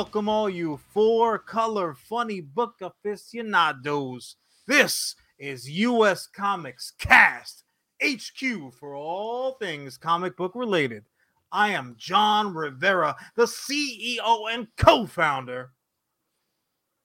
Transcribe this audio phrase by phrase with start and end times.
[0.00, 4.36] Welcome all you four-color funny book aficionados.
[4.66, 6.26] This is U.S.
[6.26, 7.64] Comics Cast
[8.02, 11.04] HQ for all things comic book related.
[11.52, 15.70] I am Jon Rivera, the CEO and co-founder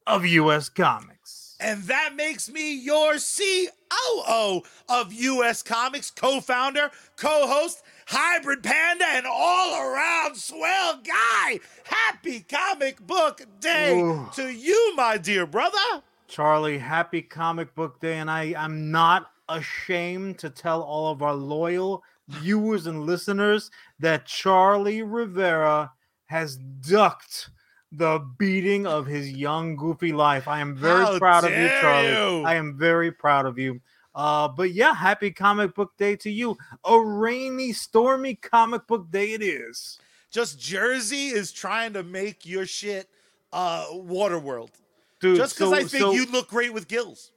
[0.07, 0.69] of U.S.
[0.69, 1.14] Comics.
[1.59, 9.05] And that makes me your COO of US Comics, co founder, co host, hybrid panda,
[9.07, 11.59] and all around swell guy.
[11.85, 14.29] Happy comic book day Ooh.
[14.35, 16.03] to you, my dear brother.
[16.27, 21.35] Charlie, happy comic book day, and I am not ashamed to tell all of our
[21.35, 25.91] loyal viewers and listeners that Charlie Rivera
[26.25, 27.49] has ducked
[27.91, 30.47] the beating of his young, goofy life.
[30.47, 32.09] I am very How proud of you, Charlie.
[32.39, 32.43] you.
[32.45, 33.79] I am very proud of you.
[34.13, 36.57] Uh, but yeah, happy comic book day to you.
[36.85, 39.99] A rainy, stormy comic book day it is.
[40.31, 43.09] Just Jersey is trying to make your shit
[43.53, 44.69] uh Waterworld.
[45.21, 47.31] Dude, Just because so- I think so- you'd look great with gills.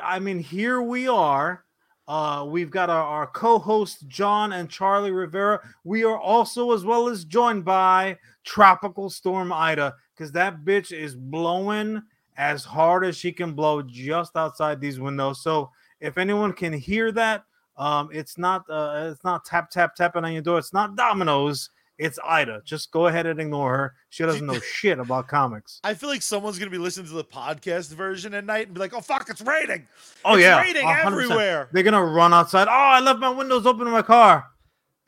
[0.00, 1.64] I mean, here we are.
[2.08, 5.60] Uh, we've got our, our co-host Jon and Charlie Rivera.
[5.84, 11.16] We are also as well as joined by Tropical Storm Ida because that bitch is
[11.16, 12.02] blowing
[12.36, 15.42] as hard as she can blow just outside these windows.
[15.42, 17.44] So if anyone can hear that,
[17.76, 20.58] um, it's not uh, it's not tap tap tapping on your door.
[20.58, 21.70] It's not dominoes.
[21.98, 22.60] It's Ida.
[22.64, 23.94] Just go ahead and ignore her.
[24.10, 25.80] She doesn't know shit about comics.
[25.82, 28.80] I feel like someone's gonna be listening to the podcast version at night and be
[28.80, 29.86] like, "Oh fuck, it's raining!
[30.24, 31.06] Oh It's yeah, raining 100%.
[31.06, 32.68] everywhere." They're gonna run outside.
[32.68, 34.44] Oh, I left my windows open in my car.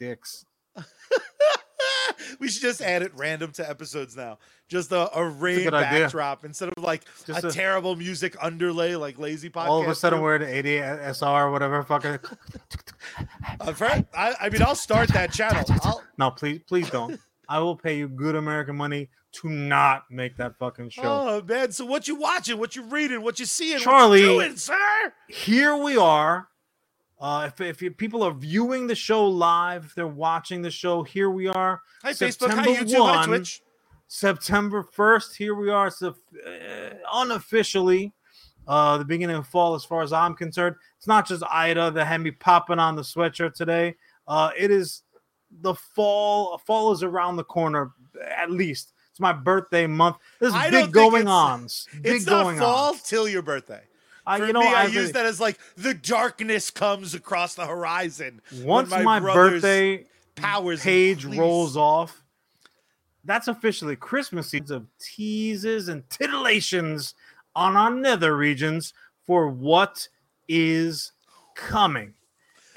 [0.01, 0.45] Dicks.
[2.41, 4.39] we should just add it random to episodes now.
[4.69, 6.01] Just a, a rain good idea.
[6.01, 9.67] backdrop instead of like Just a, a- terrible music underlay like lazy podcast.
[9.69, 10.23] All of a sudden, do.
[10.23, 10.79] we're at 80
[11.15, 11.83] SR, whatever.
[11.83, 12.19] Fucking
[13.61, 15.65] I've heard- I, I mean, I'll start that channel.
[15.83, 17.19] I'll, no, please, please don't.
[17.49, 21.03] I will pay you good American money to not make that fucking show.
[21.05, 22.59] oh man, so what you watching?
[22.59, 23.23] What you reading?
[23.23, 23.79] What you seeing?
[23.79, 25.13] Charlie- what you doing, sir?
[25.29, 26.49] Here we are.
[27.21, 31.03] Uh, if if you, people are viewing the show live, if they're watching the show,
[31.03, 31.83] here we are.
[32.03, 33.29] Hi Facebook, hi September YouTube, hi 1.
[33.29, 33.63] Twitch.
[34.09, 35.37] September 1st.
[35.37, 35.89] Here we are.
[35.89, 36.13] It's uh,
[37.13, 38.13] unofficially
[38.67, 40.77] uh, the beginning of fall, as far as I'm concerned.
[40.97, 43.97] It's not just Ida that had me popping on the sweatshirt today.
[44.27, 45.03] Uh, it is
[45.61, 46.59] the fall.
[46.59, 47.93] Fall is around the corner,
[48.37, 48.93] at least.
[49.11, 50.17] It's my birthday month.
[50.39, 51.89] There's I big going ons.
[52.03, 52.99] Big It's not going fall on.
[53.05, 53.83] till your birthday.
[54.29, 57.55] I, For you know, me, I, I use that as like the darkness comes across
[57.55, 58.43] the horizon.
[58.63, 60.05] once my, brother's birthday
[60.37, 62.23] powers page rolls off,
[63.25, 67.15] that's officially Christmas seasons of teases and titillations
[67.57, 68.93] on our nether regions
[69.27, 70.07] for what
[70.47, 71.13] is
[71.55, 72.13] coming.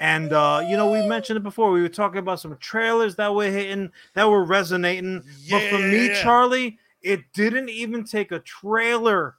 [0.00, 1.70] And uh, you know, we mentioned it before.
[1.70, 5.22] We were talking about some trailers that were hitting, that were resonating.
[5.50, 6.22] but for me, yeah, yeah.
[6.22, 9.36] Charlie, it didn't even take a trailer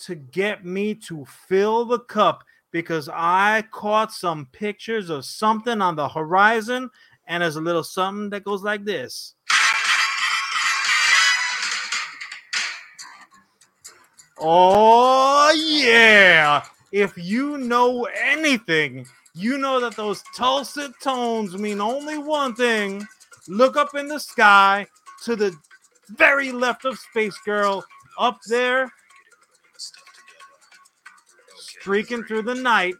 [0.00, 5.96] to get me to fill the cup because I caught some pictures of something on
[5.96, 6.90] the horizon,
[7.26, 9.34] and there's a little something that goes like this.
[14.40, 16.64] Oh, yeah.
[16.92, 23.06] If you know anything, you know that those dulcet tones mean only one thing.
[23.48, 24.86] Look up in the sky
[25.24, 25.56] to the
[26.10, 27.84] very left of Space Girl,
[28.18, 28.90] up there,
[31.80, 32.94] streaking through the night.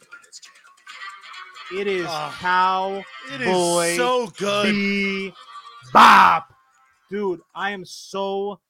[1.75, 3.03] It is Ah,
[3.35, 4.75] It is so good.
[5.95, 6.45] Bebop.
[7.11, 8.61] Dude, I am so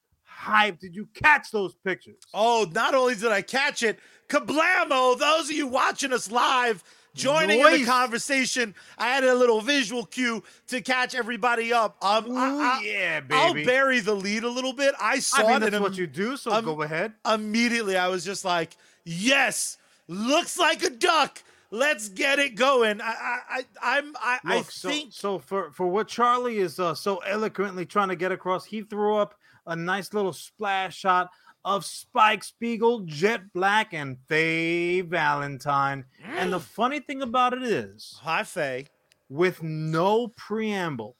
[0.45, 0.81] hyped.
[0.81, 2.17] Did you catch those pictures?
[2.35, 5.19] Oh, not only did I catch it, kablamo!
[5.19, 6.83] Those of you watching us live,
[7.15, 11.97] joining in the conversation, I added a little visual cue to catch everybody up.
[12.05, 12.49] Um, Ooh, I,
[12.81, 13.67] I, yeah, I'll baby.
[13.67, 14.95] bury the lead a little bit.
[15.01, 17.13] I saw I mean, it that's what im- you do, so um, go ahead.
[17.33, 19.79] immediately I was just like, yes,
[20.09, 21.43] looks like a duck.
[21.71, 23.01] Let's get it going.
[23.03, 23.39] I, I,
[23.83, 27.19] I I'm, I, I Look, so, think so for for what Charlie is uh, so
[27.19, 29.35] eloquently trying to get across, he threw up
[29.67, 31.29] a nice little splash shot
[31.67, 36.07] of Spike Spiegel, Jet Black, and Faye Valentine.
[36.25, 38.87] And the funny thing about it is, hi Faye.
[39.29, 41.17] with no preamble,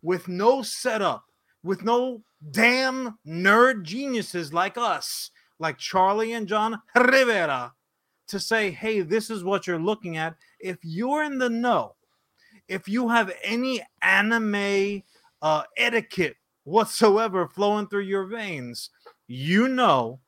[0.00, 1.24] with no setup,
[1.64, 2.22] with no
[2.52, 7.72] damn nerd geniuses like us, like Charlie and Jon Rivera,
[8.28, 10.34] to say, hey, this is what you're looking at.
[10.60, 11.94] If you're in the know,
[12.68, 15.02] if you have any anime
[15.42, 18.90] uh, etiquette whatsoever flowing through your veins,
[19.26, 20.20] you know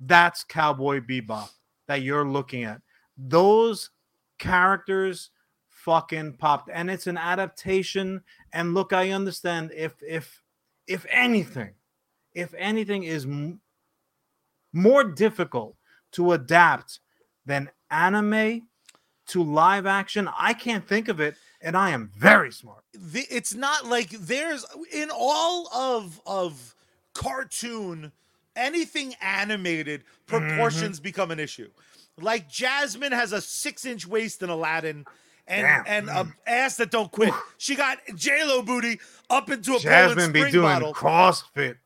[0.00, 1.50] that's Cowboy Bebop
[1.86, 2.80] that you're looking at.
[3.18, 3.90] Those
[4.38, 5.30] characters
[5.68, 8.20] fucking popped and it's an adaptation
[8.52, 10.42] and look i understand if if
[10.86, 11.72] if anything
[12.34, 13.58] if anything is m-
[14.74, 15.74] more difficult
[16.12, 17.00] to adapt
[17.46, 18.66] than anime
[19.28, 20.28] to live action.
[20.38, 22.82] I can't think of it and i am very smart.
[22.94, 26.74] The, it's not like there's in all of of
[27.14, 28.12] cartoon
[28.56, 31.02] anything animated proportions Mm-hmm.
[31.04, 31.70] become an issue.
[32.20, 35.04] Like jasmine has a six inch waist in aladdin
[35.46, 35.84] and Damn.
[35.86, 37.32] and a ass that don't quit.
[37.58, 38.98] She got j-lo booty
[39.28, 40.94] up into a jasmine Poland be doing bottle.
[40.94, 41.76] Crossfit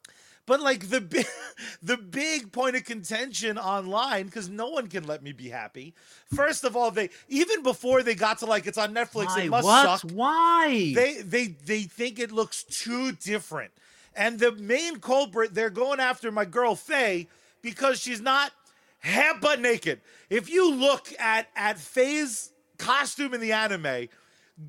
[0.46, 1.26] but like the big,
[1.82, 5.94] the big point of contention online, because no one can let me be happy.
[6.34, 9.42] First of all, they even before they got to like it's on Netflix, Why?
[9.42, 10.00] it must what?
[10.00, 10.10] suck.
[10.10, 13.72] why They they they think it looks too different.
[14.16, 17.28] And the main culprit, they're going after my girl Faye
[17.62, 18.52] because she's not
[19.00, 20.00] half butt naked.
[20.30, 24.08] If you look at at Faye's costume in the anime,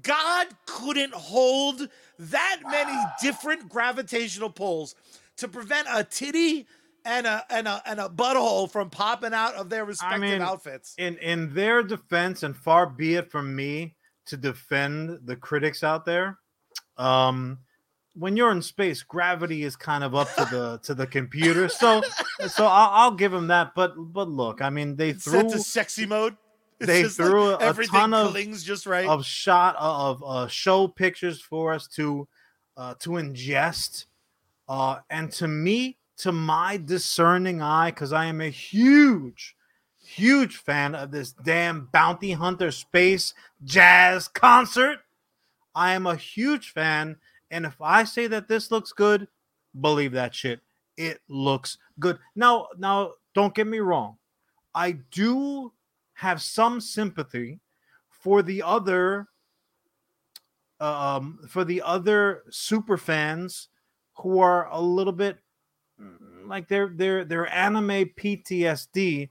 [0.01, 4.95] God couldn't hold that many different gravitational pulls
[5.37, 6.67] to prevent a titty
[7.05, 10.95] and a and a and a butthole from popping out of their respective mean, outfits.
[10.97, 13.95] in in their defense and far be it from me
[14.25, 16.39] to defend the critics out there
[16.97, 17.59] um
[18.15, 22.01] when you're in space gravity is kind of up to the to the computer so
[22.47, 26.05] so i'll, I'll give them that but but look i mean they threw to sexy
[26.05, 26.35] mode.
[26.77, 29.07] It's they just like threw a ton of- just right.
[29.07, 32.27] of shot of uh, show pictures for us to
[32.75, 34.07] uh, to ingest
[34.67, 39.55] uh, and to me to my discerning eye because i am a huge
[40.03, 43.33] huge fan of this damn bounty hunter space
[43.63, 44.99] jazz concert
[45.73, 47.15] i am a huge fan
[47.51, 49.27] and if i say that this looks good
[49.81, 50.61] believe that shit.
[50.97, 52.19] It looks good.
[52.35, 54.17] Now now don't get me wrong.
[54.73, 55.73] I do
[56.13, 57.59] have some sympathy
[58.09, 59.27] for the other
[60.79, 63.69] um for the other super fans
[64.17, 65.37] who are a little bit
[66.01, 69.29] mm, like their their their anime PTSD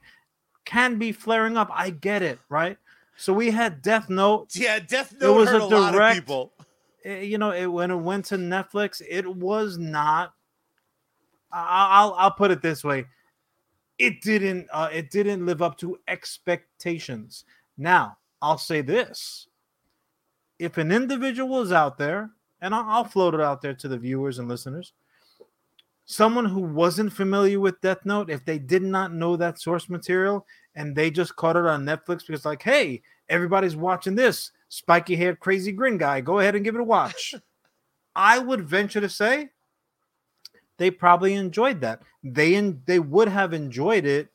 [0.65, 1.69] can be flaring up.
[1.73, 2.77] I get it, right?
[3.17, 4.55] So we had Death Note.
[4.55, 6.53] yeah, Death Note it was hurt a a, lot of direct- people.
[7.05, 10.33] eh, You know, it, when it went to Netflix, it was not.
[11.51, 13.05] I- I'll I'll put it this way,
[13.97, 17.45] it didn't uh, it didn't live up to expectations.
[17.77, 19.47] Now I'll say this:
[20.59, 22.31] if an individual is out there,
[22.65, 24.93] and I'll, I'll float it out there to the viewers and listeners,
[26.05, 30.45] someone who wasn't familiar with Death Note, if they did not know that source material
[30.73, 35.39] and they just caught it on Netflix because, like, hey, everybody's watching this spiky haired,
[35.39, 37.35] crazy grin guy, go ahead and give it a watch.
[38.15, 39.49] I would venture to say
[40.77, 42.01] they probably enjoyed that.
[42.23, 44.29] They in, they would have enjoyed it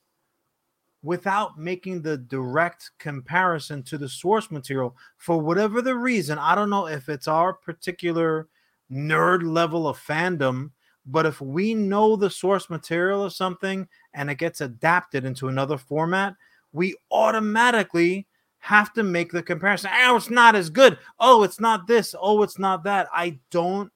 [1.03, 6.39] without making the direct comparison to the source material for whatever the reason.
[6.39, 8.49] I don't know if it's our particular
[8.93, 10.71] nerd level of fandom,
[11.07, 15.79] but if we know the source material of something and it gets adapted into another
[15.79, 16.35] format,
[16.73, 18.27] we automatically
[18.59, 19.91] have to make the comparison.
[19.93, 20.99] Oh, it's not as good.
[21.19, 22.15] Oh, it's not this.
[22.21, 23.09] Oh, it's not that.
[23.13, 23.91] I don't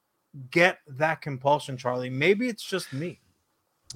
[0.51, 2.11] get that compulsion, Charlie.
[2.11, 3.21] Maybe it's just me.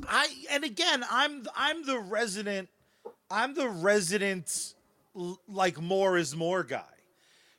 [0.06, 2.68] I and again, I'm I'm the resident,
[3.30, 4.74] I'm the resident
[5.46, 6.84] like more is more guy,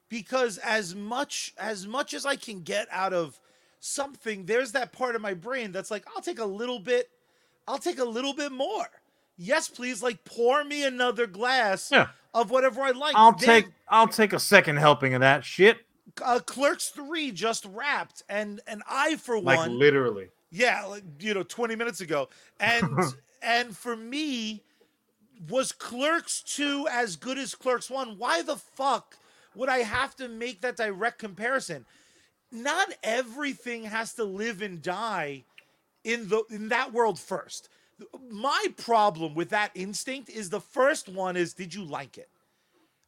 [0.09, 3.39] because as much as much as I can get out of
[3.79, 7.09] something, there's that part of my brain that's like, I'll take a little bit,
[7.67, 8.88] I'll take a little bit more.
[9.38, 12.07] Yes, please, like pour me another glass Yeah.
[12.33, 13.15] of whatever I like.
[13.15, 15.77] I'll They- take I'll take a second helping of that shit.
[16.21, 20.29] uh, Clerks three just wrapped, and and I for Like one, literally.
[20.51, 22.27] yeah, like, you know, 20 minutes ago.
[22.59, 22.83] And
[23.41, 24.63] and for me,
[25.48, 28.17] was Clerks 2 as good as Clerks 1?
[28.17, 29.15] Why the fuck
[29.55, 31.86] would I have to make that direct comparison?
[32.51, 35.43] Not everything has to live and die
[36.03, 37.69] in the in that world first.
[38.29, 42.29] My problem with that instinct is the first one is did you like it?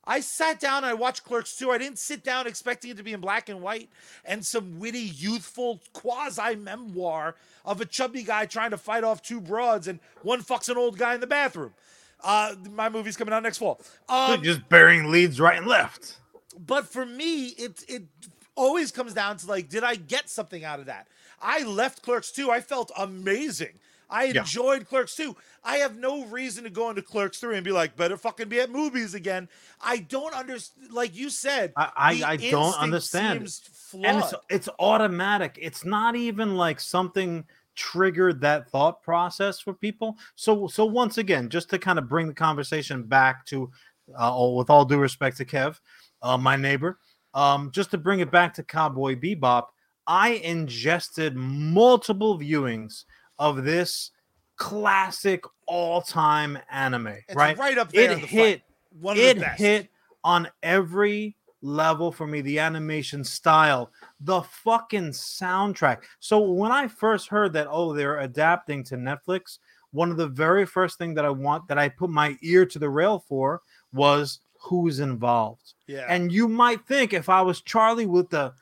[0.04, 1.70] I sat down I watched Clerks 2.
[1.70, 3.90] I didn't sit down expecting it to be in black and white
[4.26, 9.40] and some witty, youthful quasi memoir of a chubby guy trying to fight off two
[9.40, 11.74] broads and one fucks an old guy in the bathroom.
[12.24, 13.80] Uh, my movie's coming out next fall.
[14.10, 16.18] Um, just burying leads right and left.
[16.66, 18.04] but for me, it it
[18.56, 21.08] always comes down to like, did I get something out of that?
[21.42, 22.52] I left Clerks 2.
[22.52, 23.80] I felt amazing.
[24.10, 24.42] I Yeah.
[24.42, 25.36] enjoyed Clerks 2.
[25.64, 28.60] I have no reason to go into Clerks 3 and be like, better fucking be
[28.60, 29.48] at movies again.
[29.80, 30.92] I don't understand.
[30.92, 33.40] Like you said, I- I- I don't understand.
[33.94, 35.58] And it's it's automatic.
[35.62, 40.18] It's not even like something triggered that thought process for people.
[40.36, 43.72] So so once again, just to kind of bring the conversation back to,
[44.16, 45.80] uh, with all due respect to Kev,
[46.22, 47.00] uh, my neighbor.
[47.34, 49.68] Um, just to bring it back to Cowboy Bebop,
[50.06, 53.06] I ingested multiple viewings
[53.40, 54.12] of this
[54.58, 57.08] classic all-time anime.
[57.08, 58.12] It's right, right up there.
[58.12, 58.60] it the hit.
[58.60, 58.64] fight.
[59.00, 59.60] One of It the best.
[59.60, 59.90] hit
[60.24, 62.42] on every level for me.
[62.42, 63.92] The animation style,
[64.24, 66.04] the fucking soundtrack.
[66.20, 69.58] So when I first heard that, oh, they're adapting to Netflix,
[69.92, 72.80] one of the very first thing that I want that I put my ear to
[72.80, 73.62] the rail for
[73.94, 75.74] was who's involved.
[75.88, 76.06] Yeah.
[76.08, 78.54] And you might think if I was Charlie with the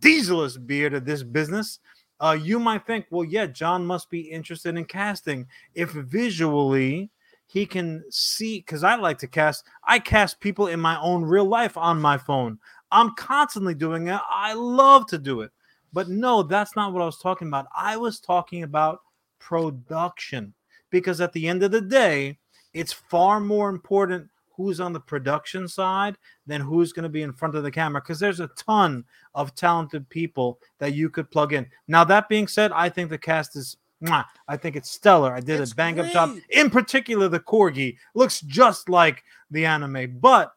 [0.00, 1.78] dieselest beard of this business,
[2.20, 7.10] uh, you might think, well, yeah, Jon must be interested in casting if visually
[7.46, 8.58] he can see.
[8.58, 12.18] Because I like to cast, I cast people in my own real life on my
[12.18, 12.58] phone.
[12.94, 14.20] I'm constantly doing it.
[14.30, 15.50] I love to do it.
[15.92, 17.66] But no, that's not what I was talking about.
[17.76, 19.00] I was talking about
[19.40, 20.54] production
[20.90, 22.38] because at the end of the day,
[22.72, 27.32] it's far more important who's on the production side than who's going to be in
[27.32, 31.52] front of the camera because there's a ton of talented people that you could plug
[31.52, 31.66] in.
[31.88, 33.76] Now, that being said, I think the cast is.
[34.02, 35.32] mwah, I think it's stellar.
[35.32, 36.36] I did It's a bang up job.
[36.50, 40.52] In particular, the corgi looks just like the anime, but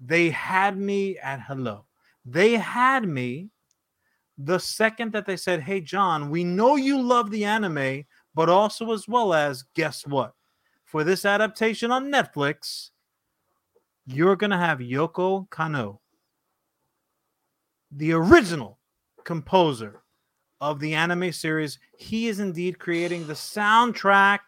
[0.00, 1.86] they had me at hello.
[2.24, 3.50] They had me
[4.38, 8.92] the second that they said, Hey, Jon, we know you love the anime, but also
[8.92, 10.34] as well as, guess what?
[10.84, 12.90] For this adaptation on Netflix,
[14.06, 15.98] you're going to have Yoko Kanno,
[17.90, 18.78] the original
[19.24, 20.02] composer
[20.60, 21.78] of the anime series.
[21.98, 24.40] He is indeed creating the soundtrack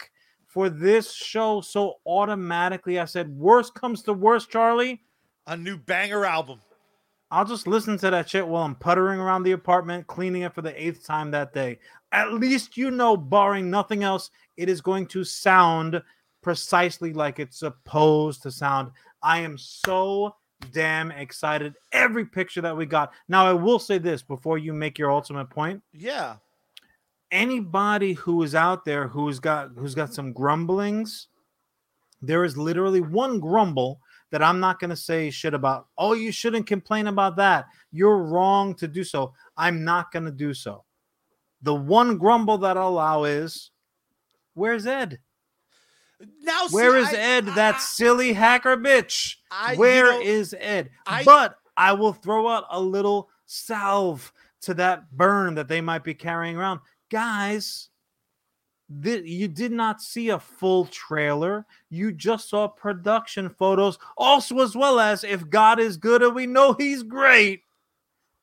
[0.46, 1.60] for this show.
[1.60, 5.02] So automatically, I said, Worst comes to worst, Charlie.
[5.48, 6.60] A new banger album.
[7.30, 10.62] I'll just listen to that shit while I'm puttering around the apartment, cleaning it for
[10.62, 11.78] the eighth time that day.
[12.12, 16.02] At least you know, barring nothing else, it is going to sound
[16.42, 18.92] precisely like it's supposed to sound.
[19.22, 20.36] I am so
[20.72, 21.74] damn excited.
[21.92, 23.12] Every picture that we got.
[23.28, 25.82] Now, I will say this before you make your ultimate point.
[25.92, 26.36] Yeah.
[27.30, 31.28] Anybody who is out there who's got who's got some grumblings,
[32.22, 35.86] there is literally one grumble that I'm not going to say shit about.
[35.96, 37.66] Oh, you shouldn't complain about that.
[37.92, 39.32] You're wrong to do so.
[39.56, 40.84] I'm not going to do so.
[41.62, 43.70] The one grumble that I'll allow is
[44.54, 45.18] where's Ed?
[46.42, 49.36] Now, see, Where is I- Ed, I- that silly hacker bitch?
[49.50, 50.90] I- you know, is Ed?
[51.06, 54.32] I- but I will throw out a little salve
[54.62, 56.80] to that burn that they might be carrying around.
[57.10, 57.88] Guys,
[59.02, 61.66] thi- you did not see a full trailer.
[61.90, 66.46] You just saw production photos, also as well as if God is good and we
[66.46, 67.62] know he's great.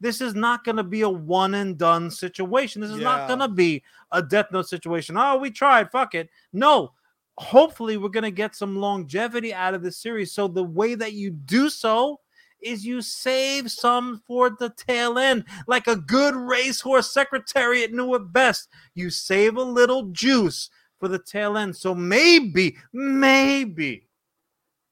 [0.02, 2.82] This is not going to be a one and done situation.
[2.82, 5.18] This is not going to be a Death Note situation.
[5.18, 5.90] Oh, we tried.
[5.90, 6.30] Fuck it.
[6.54, 6.92] No.
[7.38, 10.32] Hopefully, we're going to get some longevity out of this series.
[10.32, 12.20] So, the way that you do so
[12.62, 18.34] is you save some for the tail end, like a good racehorse secretariat knew it
[18.34, 18.70] best.
[18.94, 20.70] You save a little juice
[21.00, 21.76] for the tail end.
[21.76, 24.08] So, maybe, maybe,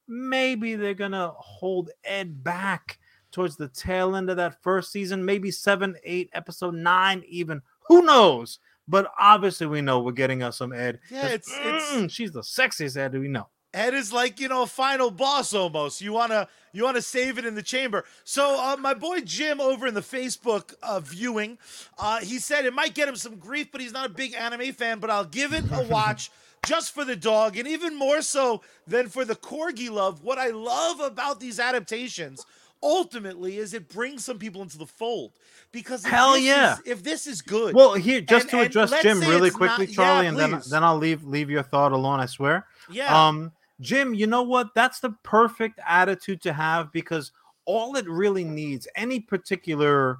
[0.06, 2.98] maybe they're going to hold Ed back
[3.32, 7.60] towards the tail end of that first season, maybe seven, eight, episode nine, even.
[7.88, 8.60] Who knows?
[8.86, 11.00] But obviously, we know we're getting us some Ed.
[11.10, 13.48] Yeah, it's- it's- mm, she's the sexiest Ed we know.
[13.74, 16.00] Ed is like you know final boss almost.
[16.00, 18.04] You wanna you wanna save it in the chamber.
[18.24, 21.58] So uh, my boy Jim over in the Facebook uh, viewing,
[21.98, 24.72] uh, he said it might get him some grief, but he's not a big anime
[24.72, 25.00] fan.
[25.00, 26.30] But I'll give it a watch
[26.64, 30.22] just for the dog, and even more so than for the corgi love.
[30.22, 32.46] What I love about these adaptations
[32.82, 35.32] ultimately is it brings some people into the fold
[35.72, 36.74] because Hell yeah.
[36.74, 39.88] is, if this is good, Well, here just And- to address Jim really quickly, not-
[39.88, 42.20] yeah, Charlie, and then then I'll leave leave your thought alone.
[42.20, 42.66] I swear.
[42.90, 44.74] yeah, Um, Jim, you know what?
[44.74, 47.32] That's the perfect attitude to have because
[47.64, 50.18] all it really needs, any particular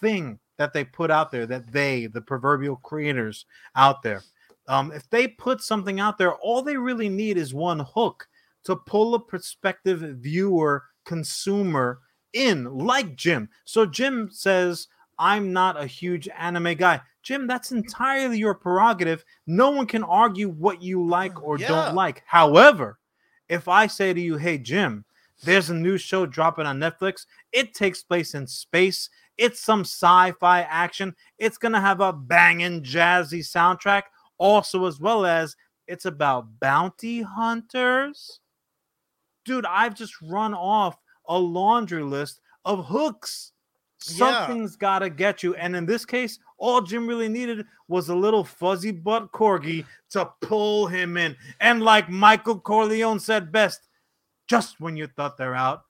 [0.00, 4.22] thing that they put out there, that they, the proverbial creators out there,
[4.68, 8.26] um, if they put something out there, all they really need is one hook
[8.64, 12.00] to pull a prospective viewer, consumer
[12.32, 13.48] in, like Jim.
[13.64, 17.00] So Jim says, I'm not a huge anime guy.
[17.22, 19.24] Jim, that's entirely your prerogative.
[19.46, 21.68] No one can argue what you like or Yeah.
[21.68, 22.22] don't like.
[22.26, 22.98] However,
[23.48, 25.04] if I say to you, hey, Jim,
[25.42, 29.10] there's a new show dropping on Netflix, it takes place in space.
[29.36, 31.14] It's some sci fi action.
[31.38, 34.02] It's going to have a banging, jazzy soundtrack,
[34.38, 35.56] also, as well as
[35.86, 38.40] it's about bounty hunters.
[39.44, 40.96] Dude, I've just run off
[41.28, 43.52] a laundry list of hooks.
[44.08, 44.46] Yeah.
[44.46, 45.54] Something's got to get you.
[45.54, 50.30] And in this case, all Jim really needed was a little fuzzy butt corgi to
[50.40, 51.36] pull him in.
[51.60, 53.80] And like Michael Corleone said best,
[54.48, 55.82] just when you thought they're out,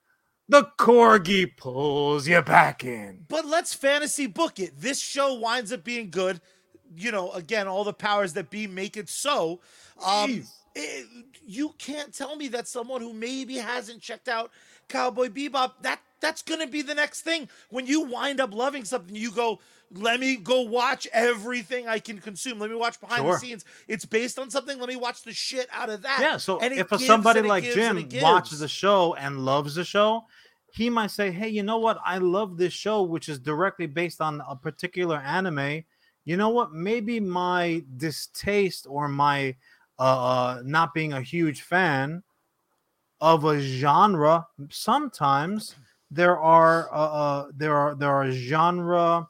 [0.49, 3.25] the corgi pulls you back in.
[3.27, 4.79] But let's fantasy book it.
[4.79, 6.39] This show winds up being good.
[6.95, 9.59] You know, again, all the powers that be make it so.
[10.03, 11.05] Um, it-
[11.45, 14.51] you can't tell me that someone who maybe hasn't checked out
[14.89, 17.47] Cowboy Bebop that that's going to be the next thing.
[17.69, 19.59] When you wind up loving something, you go,
[19.91, 22.59] "Let me go watch everything I can consume.
[22.59, 23.33] Let me watch behind Sure.
[23.33, 23.65] the scenes.
[23.87, 24.79] It's based on something.
[24.79, 27.63] Let me watch the shit out of that." Yeah, so And if gives somebody like
[27.63, 30.25] gives Jim watches the show and loves the show,
[30.71, 31.99] he might say, "Hey, you know what?
[32.05, 35.83] I love this show, which is directly based on a particular anime.
[36.25, 36.73] You know what?
[36.73, 39.55] Maybe my distaste or my
[39.99, 42.23] uh, uh not being a huge fan
[43.21, 44.45] of a genre.
[44.69, 45.75] Sometimes
[46.11, 49.27] there are uh, uh there are there are genre."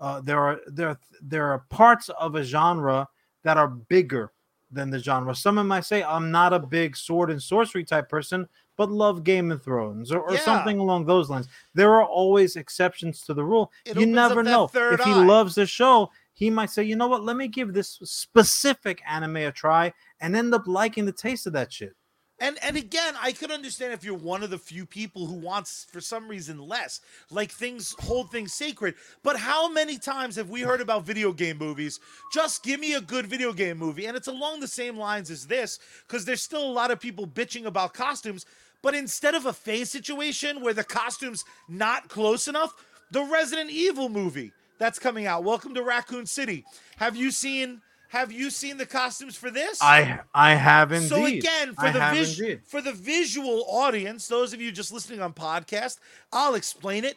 [0.00, 3.08] Uh, there are there are- there are parts of a genre
[3.42, 4.30] that are bigger
[4.70, 5.34] than the genre.
[5.34, 9.50] Someone might say, I'm not a big sword and sorcery type person, but love Game
[9.50, 10.40] of Thrones or, or Yeah.
[10.44, 11.48] something along those lines.
[11.74, 13.72] There are always exceptions to the rule.
[13.84, 14.70] It you never know.
[14.72, 15.24] If he eye.
[15.24, 19.38] loves the show, he might say, you know what, let me give this specific anime
[19.38, 21.96] a try and end up liking the taste of that shit.
[22.40, 25.86] And and again, I could understand if you're one of the few people who wants
[25.90, 28.94] for some reason less, like things hold things sacred.
[29.24, 31.98] But how many times have we heard about video game movies?
[32.32, 35.46] Just give me a good video game movie, and it's along the same lines as
[35.46, 38.46] this, because there's still a lot of people bitching about costumes.
[38.82, 42.72] But instead of a Faye's situation where the costume's not close enough,
[43.10, 45.42] the Resident Evil movie that's coming out.
[45.42, 46.64] Welcome to Raccoon City.
[46.98, 47.80] Have you seen?
[48.08, 49.78] Have you seen the costumes for this?
[49.82, 51.08] I I have indeed.
[51.08, 55.20] So again, for I the vis- for the visual audience, those of you just listening
[55.20, 55.98] on podcast,
[56.32, 57.16] I'll explain it.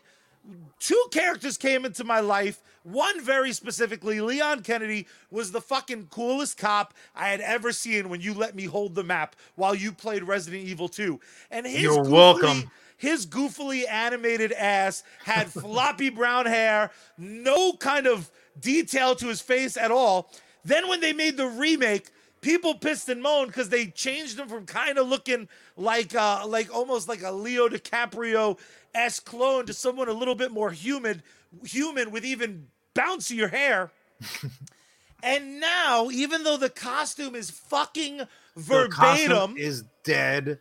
[0.80, 2.62] Two characters came into my life.
[2.84, 8.21] One very specifically, Leon Kennedy was the fucking coolest cop I had ever seen when
[8.21, 11.19] you let me hold the map while you played Resident Evil 2.
[11.51, 12.71] And his You're goofily- welcome.
[12.97, 19.77] His goofily animated ass had floppy brown hair, no kind of detail to his face
[19.77, 20.32] at all.
[20.63, 22.10] Then when they made the remake,
[22.41, 25.47] people pissed and moaned because they changed him from kind of looking
[25.78, 28.58] like uh like almost like a Leo DiCaprio
[28.93, 31.24] s clone to someone a little bit more human,
[31.63, 33.91] human with even bouncier hair.
[35.24, 38.17] and now, even though the costume is fucking
[38.56, 40.60] The costume verbatim is dead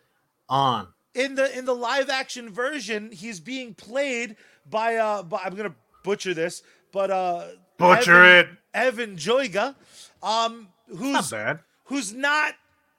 [0.49, 0.87] on.
[1.13, 4.35] in the in the live action version, he's being played
[4.69, 8.57] by uh by, I'm gonna butcher this, but uh Butcher Evan, it.
[8.75, 9.75] Evan Joiga,
[10.23, 11.59] um Not who's bad.
[11.85, 12.53] who's not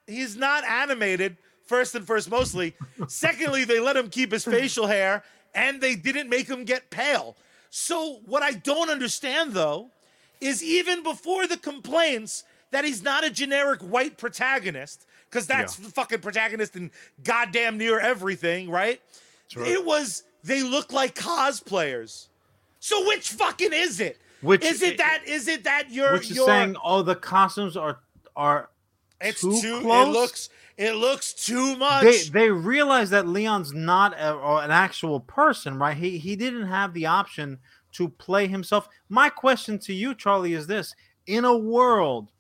[0.06, 2.74] he's not animated first and first mostly.
[3.08, 5.22] Secondly, they let him keep his facial hair
[5.54, 7.36] and they didn't make him get pale.
[7.70, 9.90] So what I don't understand though
[10.40, 15.86] is even before the complaints that he's not a generic white protagonist because that's Yeah.
[15.86, 16.90] the fucking protagonist in
[17.22, 19.00] goddamn near everything, right?
[19.56, 19.68] right.
[19.68, 22.26] It was they look like cosplayers.
[22.80, 24.18] So which fucking is it?
[24.42, 28.00] Which- is it that is it that you're Which is saying, oh, the costumes are
[28.36, 28.70] are
[29.20, 30.08] it's too too, close?
[30.08, 32.02] it looks it looks too much.
[32.02, 35.96] they they realize that Leon's not a, an actual person, right?
[35.96, 37.58] He he didn't have the option
[37.92, 38.88] to play himself.
[39.08, 40.94] My question to you, Charlie, is this:
[41.26, 42.32] in a world,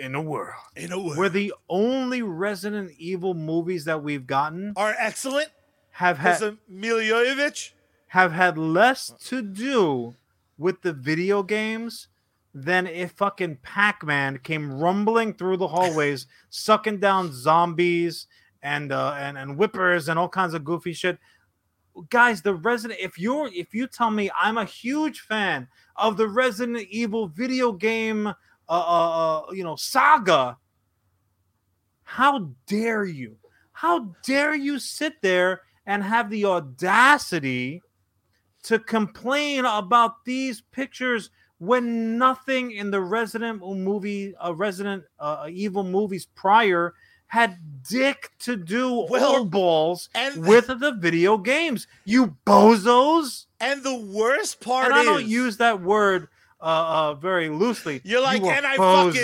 [0.00, 4.72] in a world in a way where the only Resident Evil movies that we've gotten
[4.74, 5.50] are excellent.
[5.90, 7.72] have had Milla Jovovich.
[8.08, 10.16] have had less to do
[10.58, 12.08] with the video games
[12.54, 18.26] than if fucking Pac-Man came rumbling through the hallways, sucking down zombies
[18.62, 21.18] and uh and, and whippers and all kinds of goofy shit.
[22.10, 26.28] Guys, the Resident if you're if you tell me I'm a huge fan of the
[26.28, 28.32] Resident Evil video game uh,
[28.68, 30.56] uh, uh you know saga,
[32.02, 33.36] how dare you?
[33.72, 37.82] How dare you sit there and have the audacity
[38.66, 45.84] to complain about these pictures when nothing in the Resident movie, uh, Resident uh, Evil
[45.84, 46.94] movies prior
[47.28, 51.86] had dick to do Well, balls and- with the video games?
[52.04, 53.46] You bozos!
[53.58, 56.28] And the worst part And I is don't use that word
[56.60, 58.00] uh, uh, very loosely.
[58.04, 59.14] you're like, You and I bozos.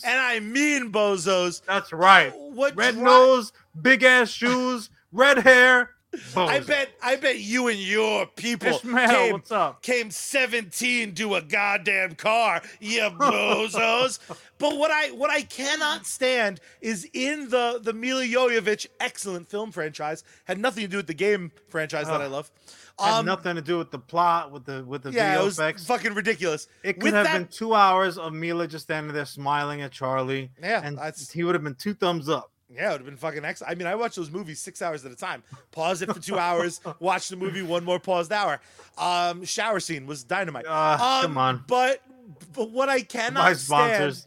[0.00, 1.62] fucking and I mean bozos.
[1.66, 2.32] That's right.
[2.34, 5.90] What Red dri- nose, big ass shoes, red hair.
[6.36, 9.80] I bet I bet you and your people Ishmael, came, what's up?
[9.82, 14.18] came 17 to a goddamn car, you bozos.
[14.58, 19.70] but what I what I cannot stand is in the the Milla Jovovich excellent film
[19.70, 22.32] franchise had nothing to do with the game franchise that I Ugh.
[22.32, 22.50] love.
[22.98, 25.44] Had Um, nothing to do with the plot, with the with the yeah, video it
[25.46, 25.86] was effects.
[25.86, 26.66] fucking ridiculous.
[26.82, 29.90] It could With have that- been two hours of Milla just standing there smiling at
[29.92, 30.50] Charlie.
[30.60, 32.50] Yeah, and that's- he would have been two thumbs up.
[32.72, 33.72] Yeah, it would have been fucking excellent.
[33.72, 35.42] I mean, I watch those movies six hours at a time.
[35.72, 38.60] Pause it for two hours, watch the movie, one more paused hour.
[38.96, 40.66] Um, shower scene was dynamite.
[40.66, 41.64] Uh, um, come on.
[41.66, 42.00] But
[42.52, 44.26] but what I cannot My stand, sponsors.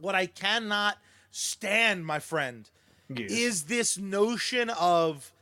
[0.00, 0.98] what I cannot
[1.30, 2.68] stand, my friend,
[3.08, 3.30] Yes.
[3.30, 5.32] is this notion of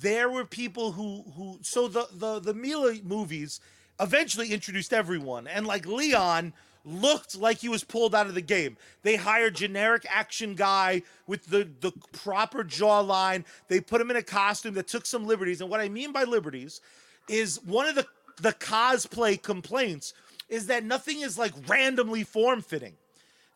[0.00, 3.60] there were people who who so the the the Milla movies
[4.00, 6.52] eventually introduced everyone and like Leon
[6.84, 8.76] looked like he was pulled out of the game.
[9.02, 13.44] They hired generic action guy with the the proper jawline.
[13.68, 16.24] They put him in a costume that took some liberties and what I mean by
[16.24, 16.80] liberties
[17.28, 18.06] is one of the
[18.40, 20.12] the cosplay complaints
[20.48, 22.94] is that nothing is like randomly form fitting.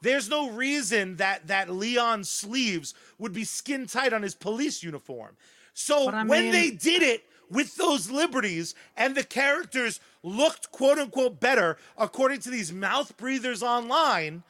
[0.01, 5.37] There's no reason that that Leon's sleeves would be skin tight on his police uniform.
[5.75, 10.99] So I when mean- they did it with those liberties and the characters looked quote
[10.99, 14.43] unquote better according to these mouth breathers online,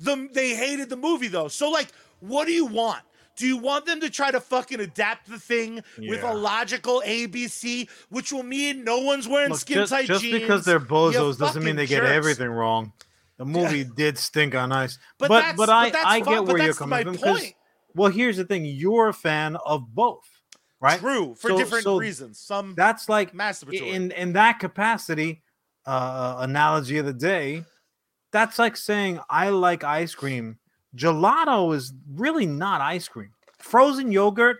[0.00, 1.48] the they hated the movie though.
[1.48, 1.88] So like
[2.20, 3.02] what do you want?
[3.34, 7.88] Do you want them to try to fucking adapt the thing with a logical ABC,
[8.10, 10.40] which will mean no one's wearing Look, skin just, tight just jeans?
[10.40, 12.92] because they're bozos doesn't mean they get everything wrong.
[13.38, 16.46] The movie did stink on ice, But but that's- but, I that's I get but
[16.48, 17.38] where you're coming my from.
[17.94, 20.28] Well, here's the thing: you're a fan of both,
[20.82, 21.00] right?
[21.00, 22.38] True, for So- different so reasons.
[22.38, 23.94] Some That's like masturbatory.
[23.94, 25.42] in in that capacity.
[25.84, 27.64] Uh, uh, analogy of the day.
[28.30, 30.58] That's like saying I like ice cream.
[30.96, 33.32] Gelato is really not ice cream.
[33.58, 34.58] Frozen yogurt,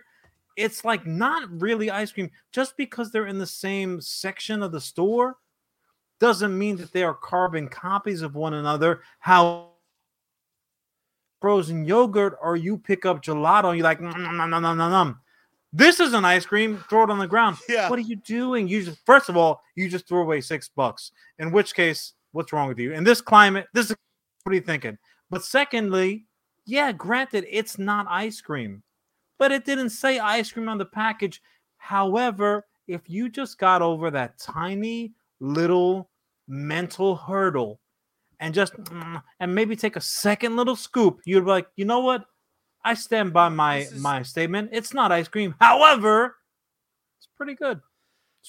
[0.57, 2.29] it's like not really ice cream.
[2.51, 5.37] Just because they're in the same section of the store
[6.19, 9.01] doesn't mean that they are carbon copies of one another.
[9.19, 9.69] How
[11.39, 15.19] frozen yogurt or you pick up gelato you're like, nom, nom, nom, nom, nom.
[15.73, 17.57] This is an ice cream, throw it on the ground.
[17.67, 17.89] Yeah.
[17.89, 18.67] What are you doing?
[18.67, 21.11] You just first of all, you just threw away six bucks.
[21.39, 22.93] In which case, what's wrong with you?
[22.93, 23.97] In this climate, this is
[24.43, 24.97] what are you thinking?
[25.31, 26.27] But secondly,
[26.65, 28.83] yeah, granted, it's not ice cream,
[29.39, 31.41] but it didn't say ice cream on the package.
[31.77, 36.09] However, if you just got over that tiny little
[36.47, 37.79] mental hurdle
[38.39, 42.01] and just mm, and maybe take a second little scoop, you'd be like, you know
[42.01, 42.25] what?
[42.83, 44.69] I stand by my is- my statement.
[44.73, 45.55] It's not ice cream.
[45.61, 46.35] However,
[47.17, 47.81] it's pretty good.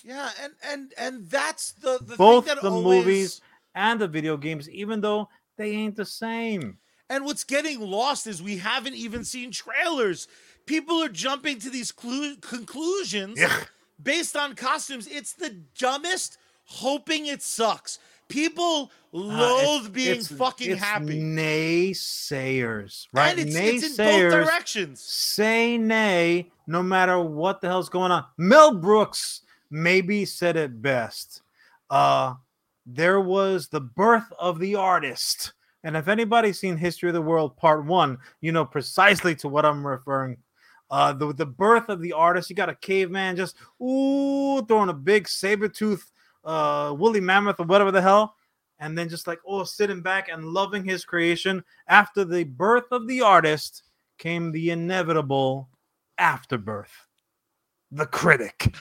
[0.03, 3.41] yeah, and and and that's the, the Both thing that the always, movies
[3.75, 6.79] and the video games, even though they ain't the same.
[7.11, 10.27] And what's getting lost is we haven't even seen trailers.
[10.67, 13.55] People are jumping to these clu- conclusions Yeah.
[14.03, 15.07] based on costumes.
[15.07, 17.99] It's the dumbest, hoping it sucks.
[18.29, 21.21] People Uh, loathe it's- being it's- fucking it's happy.
[21.23, 23.31] Naysayers, right?
[23.39, 25.01] And it's, it's in both naysayers directions.
[25.03, 28.25] say nay no matter what the hell's going on.
[28.39, 31.43] Mel Brooks maybe said it best.
[31.91, 32.35] Uh
[32.87, 35.53] there was the birth of the artist.
[35.85, 39.65] And if anybody's seen History of the World Part 1, you know precisely to what
[39.65, 40.39] I'm referring.
[40.91, 44.95] Uh the, the birth of the artist, you got a caveman just ooh throwing a
[44.95, 46.11] big saber tooth
[46.45, 48.35] uh woolly mammoth or whatever the hell
[48.79, 51.65] and then just like oh sitting back and loving his creation.
[51.89, 53.85] After the birth of the artist
[54.19, 55.69] came the inevitable
[56.19, 57.07] afterbirth.
[57.91, 58.75] The critic.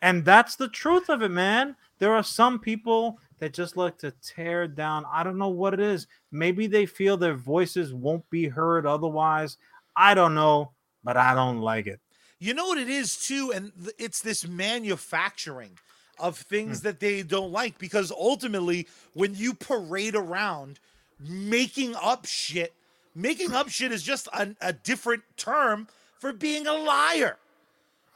[0.00, 1.76] And that's the truth of it man.
[1.98, 5.04] There are some people that just like to tear down.
[5.12, 6.06] I don't know what it is.
[6.30, 9.56] Maybe they feel their voices won't be heard otherwise.
[9.96, 10.72] I don't know
[11.08, 12.00] but i don't like it.
[12.38, 15.78] You know what it is too, and it's this manufacturing
[16.20, 16.84] of things hmm.
[16.84, 20.80] that they don't like because ultimately, when you parade around
[21.20, 22.74] making up shit,
[23.14, 27.36] making up shit is just a, a different term for being a liar.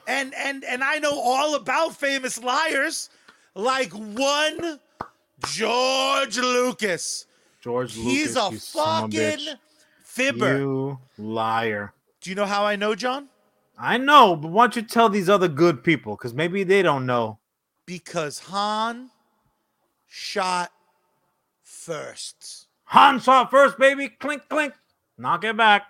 [0.06, 3.08] And and and I know all about famous liars,
[3.54, 4.80] like one
[5.46, 7.26] George Lucas.
[7.60, 9.54] george He's lucas a you son of a fucking
[10.02, 10.58] fibber.
[10.58, 13.28] you liar Do you know how I know, Jon?
[13.78, 16.16] I know, but why don't you tell these other good people?
[16.16, 17.38] Because maybe they don't know.
[17.86, 19.10] Because Han
[20.06, 20.70] shot
[21.62, 22.68] first.
[22.84, 24.08] Han it first, baby.
[24.08, 24.74] Clink, clink.
[25.18, 25.84] Knock it back.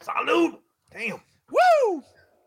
[0.00, 0.60] Salute.
[0.92, 1.20] Damn.
[1.50, 2.02] Woo!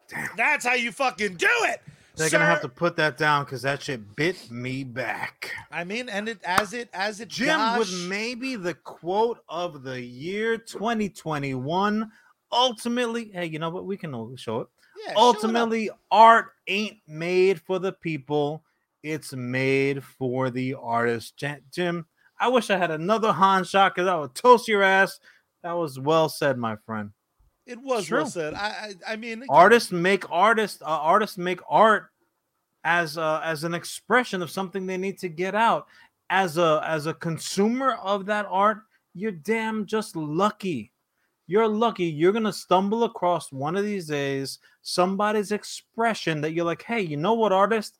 [0.09, 0.29] Damn.
[0.35, 1.81] That's how you fucking do it.
[2.15, 2.37] They're sir.
[2.37, 5.51] gonna have to put that down because that shit bit me back.
[5.71, 9.83] I mean, and it as it as it Jim gosh, with maybe the quote of
[9.83, 12.11] the year 2021.
[12.51, 13.85] Ultimately, hey, you know what?
[13.85, 14.67] We can all show it.
[15.03, 15.23] Yeah, show it up.
[15.23, 18.63] Ultimately, art ain't made for the people,
[19.03, 21.43] it's made for the artist.
[21.71, 22.05] Jim,
[22.39, 25.19] I wish I had another Han shot because I would toast your ass.
[25.61, 27.11] That was well said, my friend.
[27.65, 28.19] it was true.
[28.19, 28.53] well said.
[28.53, 30.81] I I, I mean, again, Artists make artists.
[30.81, 32.09] Uh, artists make art
[32.85, 35.87] as uh, as an expression of something they need to get out.
[36.29, 38.79] As a as a consumer of that art,
[39.13, 40.91] you're damn just lucky.
[41.47, 42.05] You're lucky.
[42.05, 47.01] You're going to stumble across one of these days somebody's expression that you're like, hey,
[47.01, 47.99] you know what, artist?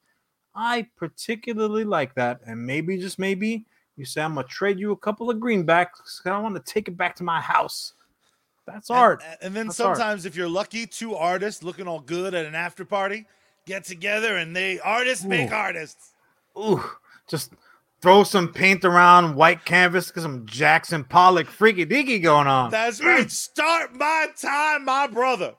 [0.56, 2.42] I particularly like that.
[2.46, 3.66] And maybe, just maybe,
[3.98, 5.98] you say, I'm going to trade you a couple of greenbacks.
[5.98, 7.94] Because I want to take it back to my house.
[8.66, 9.22] That's art.
[9.26, 10.32] And, and then That's sometimes, art.
[10.32, 13.26] if you're lucky, two artists looking all good at an after party
[13.66, 16.12] get together and they artists make artists.
[16.58, 16.84] Ooh,
[17.30, 17.54] just
[18.04, 22.70] throw some paint around white canvas, get some Jackson Pollock freaky deaky going on.
[22.70, 23.28] That's right.
[23.28, 23.32] Mm.
[23.32, 25.56] Start my time, my brother.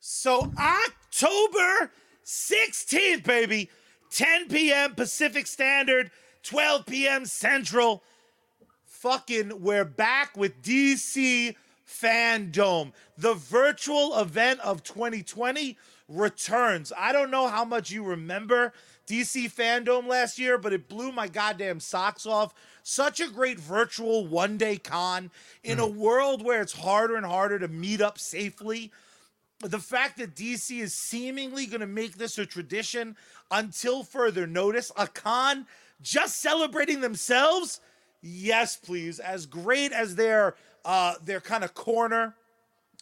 [0.00, 1.92] so October
[2.24, 3.70] 16th, baby,
[4.10, 4.96] 10 p.m.
[4.96, 6.10] Pacific Standard,
[6.42, 7.26] 12 p.m.
[7.26, 8.02] Central.
[8.86, 11.54] Fucking, we're back with DC
[11.88, 12.92] Fandom.
[13.16, 16.92] The virtual event of 2020 returns.
[16.98, 18.72] I don't know how much you remember
[19.06, 22.52] DC Fandom last year, but it blew my goddamn socks off.
[22.82, 25.30] Such a great virtual one day con
[25.62, 28.92] in a world where it's harder and harder to meet up safely.
[29.60, 33.16] The fact that DC is seemingly going to make this a tradition
[33.50, 35.66] until further notice, a con
[36.02, 37.80] just celebrating themselves.
[38.20, 39.18] Yes, please.
[39.18, 42.34] As great as their uh, their kind of corner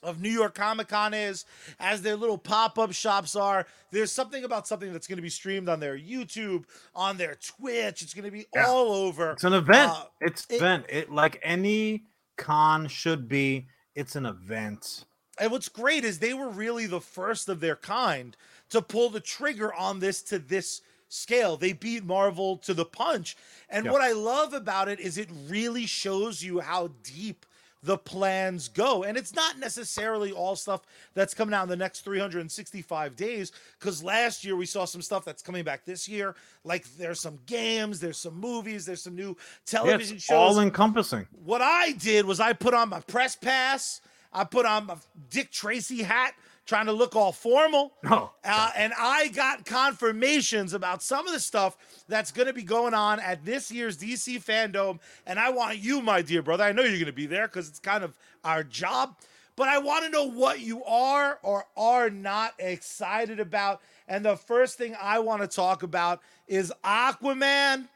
[0.05, 1.45] of New York Comic Con is,
[1.81, 3.67] as their little pop up shops are.
[3.90, 6.64] There's something about something that's going to be streamed on their YouTube,
[6.95, 8.03] on their Twitch.
[8.03, 8.67] It's going to be Yeah.
[8.67, 9.33] all over.
[9.33, 9.93] It's an event.
[9.93, 10.87] Uh, it's it- event.
[10.88, 12.05] It like any
[12.37, 13.67] con should be.
[13.95, 15.05] It's an event.
[15.38, 18.37] And what's great is they were really the first of their kind
[18.71, 21.57] to pull the trigger on this to this scale.
[21.57, 23.37] They beat Marvel to the punch.
[23.69, 23.93] And Yeah.
[23.93, 27.47] what I love about it is it really shows you how deep
[27.85, 29.05] the plans go.
[29.05, 34.03] And it's not necessarily all stuff that's coming out in the next 365 days, because
[34.03, 36.35] last year we saw some stuff that's coming back this year.
[36.64, 39.37] Like there's some games, there's some movies, there's some new
[39.77, 41.27] Yeah, television it's shows all encompassing.
[41.44, 44.01] what I did was I put on my press pass,
[44.33, 44.97] I put on my
[45.31, 46.35] Dick Tracy hat,
[46.66, 47.92] trying to look all formal.
[48.07, 51.77] Oh, Uh, and I got confirmations about some of the stuff
[52.09, 54.98] that's going to be going on at this year's DC Fandom.
[55.27, 57.68] And I want you, my dear brother, I know you're going to be there because
[57.68, 59.16] it's kind of our job,
[59.57, 63.81] but I want to know what you are or are not excited about.
[64.07, 67.88] And the first thing I want to talk about is Aquaman.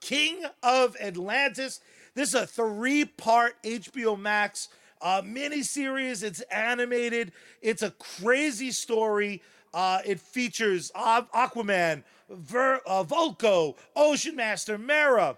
[0.00, 1.80] King of Atlantis.
[2.14, 4.68] This is a three-part HBO Max
[5.02, 6.22] uh, miniseries.
[6.22, 7.32] It's animated.
[7.62, 9.42] It's a crazy story.
[9.74, 15.36] Uh, it features Aquaman, Ver- uh, Vulko, Ocean Master, Mera.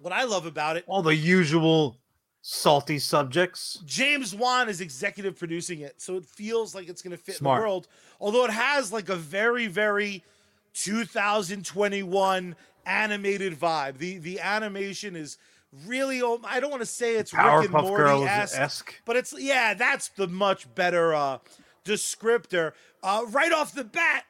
[0.00, 1.98] What I love about it, all the usual
[2.42, 3.82] salty subjects.
[3.84, 7.58] James Wan is executive producing it, so it feels like it's going to fit Smart.
[7.58, 7.88] the world.
[8.20, 10.22] Although it has like a very, very
[10.74, 12.56] 2021
[12.86, 13.98] animated vibe.
[13.98, 15.38] The the animation is
[15.86, 16.22] really.
[16.22, 19.34] oh, I don't want to say it's Rick and Powerpuff Morty Girls esque, but it's
[19.38, 21.38] yeah, that's the much better uh,
[21.84, 22.72] descriptor.
[23.02, 24.24] Uh, right off the bat,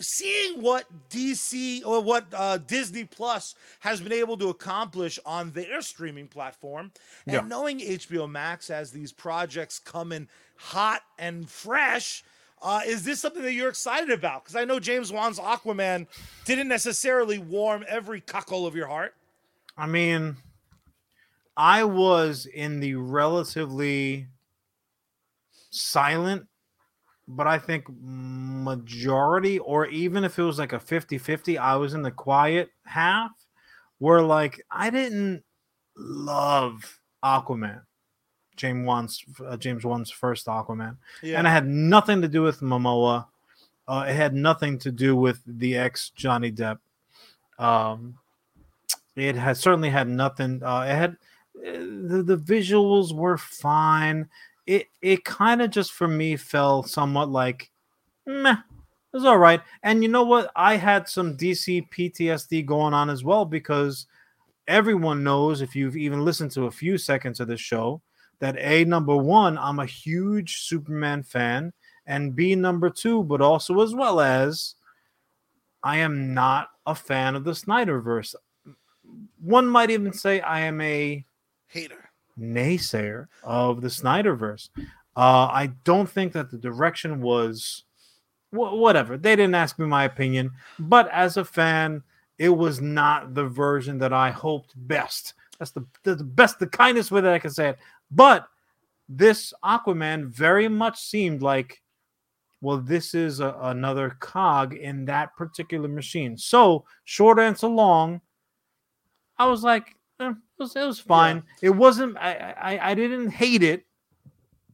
[0.00, 5.80] seeing what DC or what uh, Disney Plus has been able to accomplish on their
[5.82, 6.92] streaming platform,
[7.26, 7.40] and Yeah.
[7.40, 12.24] knowing HBO Max as these projects come in hot and fresh.
[12.62, 14.42] Uh, is this something that you're excited about?
[14.44, 16.06] Because I know James Wan's Aquaman
[16.46, 19.14] didn't necessarily warm every cuckle of your heart.
[19.76, 20.36] I mean,
[21.56, 24.26] I was in the relatively
[25.70, 26.46] silent,
[27.28, 31.94] but I think majority, or even if it was like a 50 50, I was
[31.94, 33.30] in the quiet half
[33.98, 35.42] where like I didn't
[35.96, 37.82] love Aquaman.
[38.56, 41.38] James Wan's uh, James Wan's first Aquaman, Yeah.
[41.38, 43.26] and it had nothing to do with Momoa.
[43.86, 46.78] Uh, it had nothing to do with the ex Johnny Depp.
[47.58, 48.18] Um,
[49.16, 50.62] it had certainly had nothing.
[50.62, 51.16] Uh, it had
[51.66, 51.72] uh,
[52.08, 54.28] the the visuals were fine.
[54.66, 57.70] It it kind of just for me fell somewhat like,
[58.26, 58.56] meh.
[59.12, 59.62] It was all right.
[59.82, 60.50] And you know what?
[60.54, 64.06] I had some DC PTSD going on as well because
[64.68, 68.02] everyone knows if you've even listened to a few seconds of this show
[68.40, 71.72] that a number one, I'm a huge Superman fan,
[72.06, 74.74] and B number two, but also as well as
[75.82, 78.34] I am not a fan of the Snyderverse.
[79.40, 81.24] One might even say I am a
[81.66, 82.10] Hater.
[82.38, 84.70] naysayer of the Snyderverse.
[85.16, 87.84] Uh, I don't think that the direction was
[88.50, 89.16] wh- whatever.
[89.16, 92.02] They didn't ask me my opinion, but as a fan,
[92.38, 95.34] it was not the version that I hoped best.
[95.58, 97.78] That's the, the best, the kindest way that I can say it.
[98.10, 98.48] But
[99.08, 101.80] this Aquaman very much seemed like,
[102.60, 106.36] well, this is a, another cog in that particular machine.
[106.36, 108.20] So, short answer long,
[109.38, 111.42] I was like, eh, it was it was fine.
[111.62, 112.16] It wasn't.
[112.16, 113.84] I, I I didn't hate it,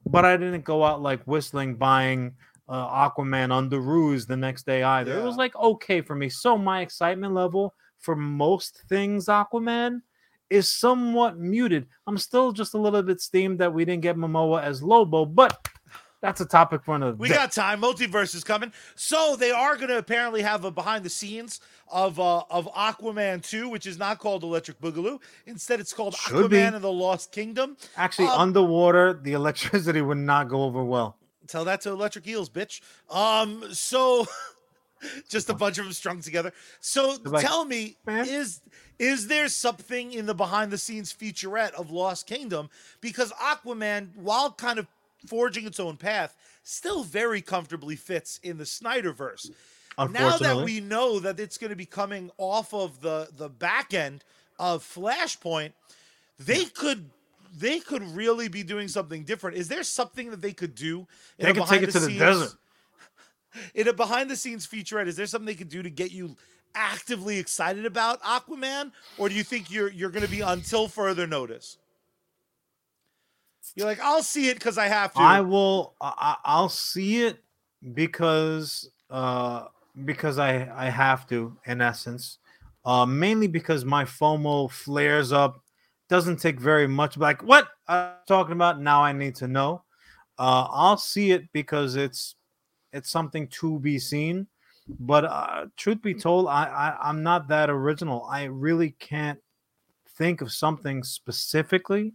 [0.06, 2.34] but I didn't go out like whistling buying
[2.68, 5.18] uh, Aquaman under the ruse the next day either.
[5.18, 6.28] It was like okay for me.
[6.28, 10.02] So my excitement level for most things Aquaman
[10.50, 11.86] is somewhat muted.
[12.06, 15.66] I'm still just a little bit steamed that we didn't get Momoa as Lobo, but
[16.22, 17.34] that's a topic for another We day.
[17.34, 17.82] got time.
[17.82, 18.72] Multiverse is coming.
[18.94, 23.42] So they are going to apparently have a behind the scenes of uh, of Aquaman
[23.42, 25.20] 2, which is not called Electric Boogaloo.
[25.46, 26.58] Instead, it's called Should Aquaman be.
[26.60, 27.76] and the Lost Kingdom.
[27.96, 31.18] Actually, Um, underwater, the electricity would not go over well.
[31.48, 32.80] Tell that to Electric Eels, bitch.
[33.10, 34.24] Um, so
[35.28, 36.52] just a bunch of them strung together.
[36.80, 38.60] So like, tell me, "Man." is
[38.98, 42.70] is there something in the behind the scenes featurette of Lost Kingdom?
[43.00, 44.86] Because Aquaman, while kind of
[45.26, 49.50] forging its own path, still very comfortably fits in the Snyderverse.
[49.98, 53.92] Now that we know that it's going to be coming off of the the back
[53.92, 54.24] end
[54.58, 55.72] of Flashpoint,
[56.38, 57.10] they could
[57.54, 59.56] they could really be doing something different.
[59.58, 61.06] Is there something that they could do?
[61.38, 62.58] in they a could take it to the behind-the-scenes- desert.
[63.74, 66.36] in a behind the scenes featurette, is there something they could do to get you
[66.74, 71.26] actively excited about Aquaman, or do you think you're you're going to be until further
[71.26, 71.76] notice?
[73.74, 75.20] You're like, I'll see it because I have to.
[75.20, 75.94] I will.
[76.00, 77.42] I, I- I'll see it
[77.94, 79.66] because uh
[80.04, 82.38] because I I have to in essence.
[82.84, 85.62] Uh, mainly because my FOMO flares up.
[86.08, 87.16] Doesn't take very much.
[87.16, 89.82] Like what I'm talking about now, I need to know.
[90.38, 92.34] Uh, I'll see it because it's
[92.92, 94.46] it's something to be seen.
[94.98, 98.24] But uh, truth be told, I, I I'm not that original.
[98.24, 99.38] I really can't
[100.18, 102.12] think of something specifically.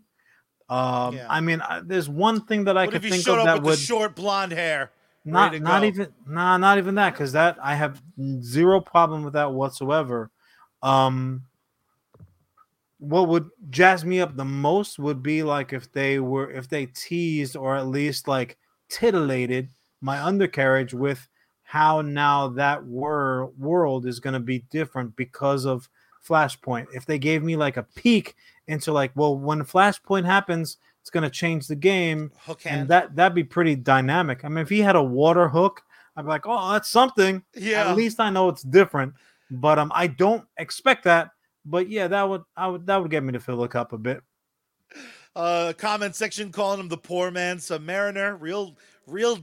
[0.70, 1.28] Um, Yeah.
[1.30, 3.56] I mean, I, there's one thing that I what could think showed of up that
[3.58, 4.92] with would the short blonde hair?
[5.26, 5.88] not not go?
[5.88, 8.02] even nah not even that because that I have
[8.42, 10.32] zero problem with that whatsoever.
[10.82, 11.44] Um,
[13.00, 16.88] what would jazz me up the most would be like if they were if they
[16.88, 18.58] teased or at least like
[18.90, 19.70] titillated
[20.02, 21.28] my undercarriage with
[21.64, 25.90] how now that wor- world is going to be different because of
[26.28, 26.88] Flashpoint.
[26.94, 28.36] If they gave me like a peek
[28.68, 32.82] into like, well, when Flashpoint happens, it's going to change the game Hook hand.
[32.82, 34.44] and that that'd be pretty dynamic.
[34.44, 35.82] I mean, if he had a water hook,
[36.16, 37.44] I'd be like, oh, that's something.
[37.56, 37.90] yeah.
[37.90, 39.14] At least I know it's different.
[39.50, 41.30] But um, I don't expect that.
[41.64, 43.98] But yeah, that would I would that would get me to fill the cup a
[43.98, 44.22] bit.
[45.36, 49.38] uh comment section calling him the poor man submariner real real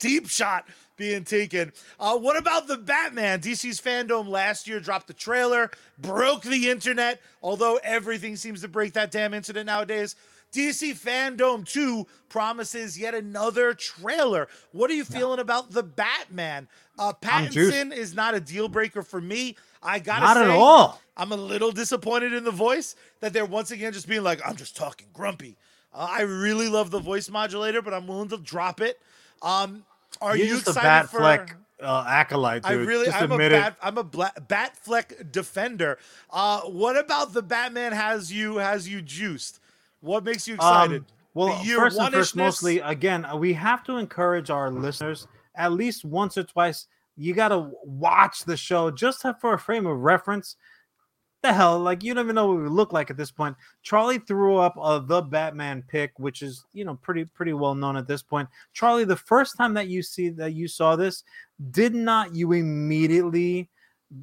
[0.00, 1.72] deep shot being taken.
[1.98, 3.40] Uh what about the batman?
[3.40, 8.92] Dc's fandom last year dropped the trailer broke the internet although everything seems to break
[8.94, 10.16] that damn internet nowadays.
[10.52, 14.48] Dc fandom 2 promises yet another trailer.
[14.72, 16.68] What are you feeling about the batman?
[16.98, 19.56] Uh pattinson is not a deal breaker for me.
[19.82, 21.00] I gotta Not say at all.
[21.16, 24.56] I'm a little disappointed in the voice that they're once again just being like, I'm
[24.56, 25.56] just talking grumpy.
[25.92, 29.00] Uh, I really love the voice modulator, but I'm willing to drop it.
[29.42, 29.84] Um,
[30.20, 31.18] are You're you just a excited bat for?
[31.18, 32.86] fleck uh, acolyte, I dude.
[32.86, 33.74] really, just I'm a admit it.
[33.82, 35.98] I'm a bla- bat fleck defender.
[36.30, 39.60] Uh, what about the Batman has you has you juiced?
[40.00, 41.02] What makes you excited?
[41.02, 45.72] Um, well, first and first, mostly again, uh, we have to encourage our listeners at
[45.72, 46.86] least once or twice.
[47.16, 50.56] You got to watch the show just for a frame of reference.
[51.42, 53.56] The hell, like you don't even know what we look like at this point.
[53.82, 57.96] Charlie threw up uh, the Batman pick, which is you know pretty pretty well known
[57.96, 58.46] at this point.
[58.74, 61.24] Charlie, the first time that you see that you saw this,
[61.70, 63.70] did not you immediately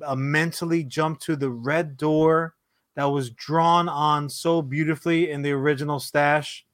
[0.06, 2.54] uh, mentally jump to the red door
[2.96, 6.66] that was drawn on so beautifully in the original stash?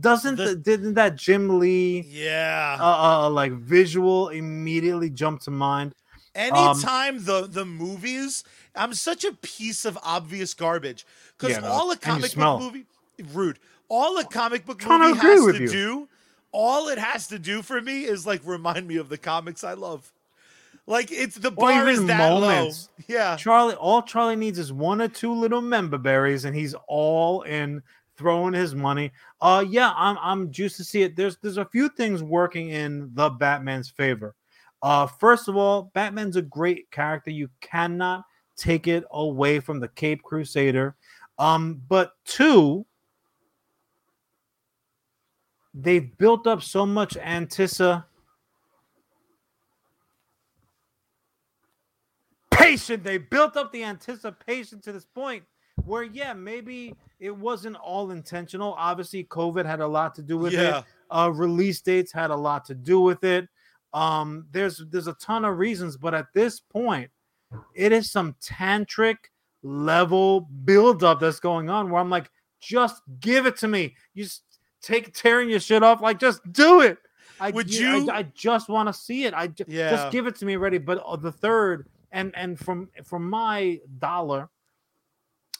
[0.00, 2.78] Doesn't The- the, didn't that Jim Lee yeah.
[2.80, 5.94] uh, uh like visual immediately jump to mind?
[6.34, 11.06] Anytime the the movies, I'm such a piece of obvious garbage
[11.36, 12.86] because Yeah, no, all a comic book movie
[13.32, 13.58] rude.
[13.88, 15.68] All a comic book movie has to you.
[15.68, 16.08] do,
[16.50, 19.74] all it has to do for me is like remind me of the comics I
[19.74, 20.10] love.
[20.86, 22.88] Like it's the bar is that moments.
[22.98, 23.04] low.
[23.08, 27.42] Yeah, Charlie, all Charlie needs is one or two little member berries, and he's all
[27.42, 27.82] in
[28.16, 29.12] throwing his money.
[29.40, 31.14] Uh yeah, I'm I'm juiced to see it.
[31.14, 34.34] There's there's a few things working in the Batman's favor.
[34.82, 37.30] Uh first of all, Batman's a great character.
[37.30, 38.24] You cannot
[38.56, 40.94] take it away from the Cape Crusader.
[41.38, 42.86] Um, but two,
[45.74, 48.04] they've built up so much antissa
[52.50, 53.02] patient.
[53.02, 55.44] They built up the anticipation to this point
[55.84, 58.74] where, yeah, maybe it wasn't all intentional.
[58.78, 60.78] Obviously, COVID had a lot to do with yeah.
[60.78, 60.84] it.
[61.10, 63.48] Uh, release dates had a lot to do with it.
[63.94, 67.10] Um, there's there's a ton of reasons, but at this point,
[67.74, 69.16] it is some tantric
[69.62, 72.30] level buildup that's going on where I'm like,
[72.60, 73.94] just give it to me.
[74.14, 74.42] You just
[74.80, 76.98] take tearing your shit off, like just do it.
[77.40, 79.34] I Would you- I- I, just want to see it.
[79.34, 79.90] I ju- Yeah.
[79.90, 80.78] just give it to me already.
[80.78, 84.48] But uh, the third, and and from from my dollar,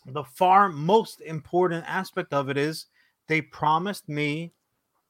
[0.06, 2.86] the far most important aspect of it is
[3.28, 4.52] they promised me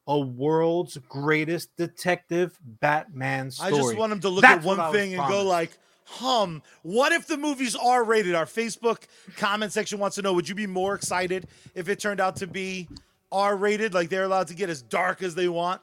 [0.07, 3.73] a world's greatest detective Batman story.
[3.73, 5.45] I just want him to look That's at one what I was thing and go
[5.45, 5.71] like,
[6.05, 8.35] hum, what if the movie's R rated?
[8.35, 9.03] Our Facebook
[9.37, 12.47] comment section wants to know, would you be more excited if it turned out to
[12.47, 12.89] be
[13.31, 13.95] R rated?
[13.95, 15.81] Like they're allowed to get as dark as they want?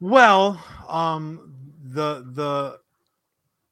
[0.00, 1.54] Well, um,
[1.84, 2.80] the the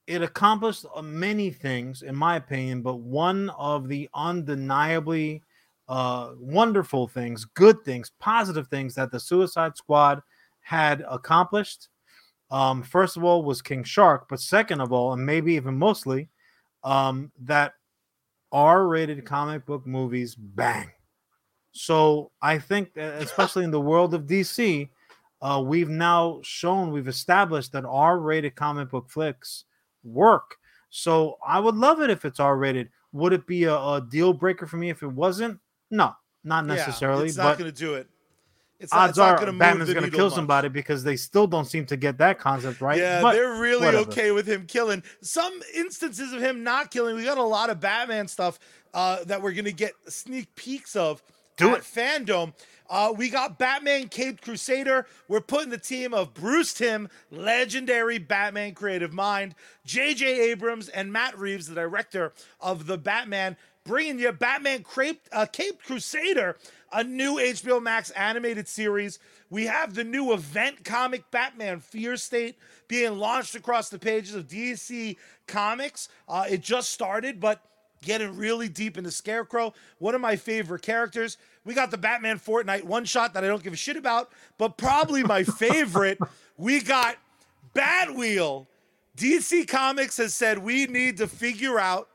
[0.06, 5.42] it accomplished uh, many things, in my opinion, but one of the undeniably
[5.88, 10.22] uh, wonderful things, good things, positive things that the Suicide Squad
[10.60, 11.88] had accomplished,
[12.50, 16.28] um, first of all, was King Shark, but second of all, and maybe even mostly,
[16.84, 17.74] um, that
[18.52, 20.90] R-rated comic book movies bang.
[21.72, 24.88] So I think, especially in the world of DC,
[25.40, 29.64] uh, we've now shown, we've established that R-rated comic book flicks
[30.02, 30.56] work.
[30.90, 32.88] So I would love it if it's R-rated.
[33.12, 35.60] Would it be a, a deal breaker for me if it wasn't?
[35.90, 36.14] No,
[36.44, 37.26] not Yeah, necessarily.
[37.28, 38.08] it's not going to do it.
[38.80, 40.34] It's not, odds not are gonna Batman's going to kill much.
[40.36, 42.96] somebody because they still don't seem to get that concept right.
[42.96, 44.08] Yeah, But they're really whatever.
[44.10, 45.02] okay with him killing.
[45.20, 47.16] Some instances of him not killing.
[47.16, 48.60] We got a lot of Batman stuff
[48.94, 51.22] uh, that we're gonna get sneak peeks of
[51.56, 51.82] Do it.
[51.82, 52.52] Fandom.
[52.88, 55.06] Uh, we got Batman Caped Crusader.
[55.26, 60.50] We're putting the team of Bruce Timm, legendary Batman creative mind, J.J.
[60.52, 63.56] Abrams, and Matt Reeves, the director of the Batman,
[63.88, 66.58] bringing you Batman Caped, uh, Caped Crusader,
[66.92, 69.18] a new HBO Max animated series.
[69.48, 74.46] We have the new event comic Batman Fear State being launched across the pages of
[74.46, 75.16] DC
[75.46, 76.10] Comics.
[76.28, 77.62] Uh, it just started, but
[78.02, 81.38] getting really deep into Scarecrow, one of my favorite characters.
[81.64, 84.76] We got the Batman Fortnite one shot that I don't give a shit about, but
[84.76, 86.18] probably my favorite.
[86.58, 87.16] we got
[87.74, 88.66] Batwheel.
[89.16, 92.08] DC Comics has said we need to figure out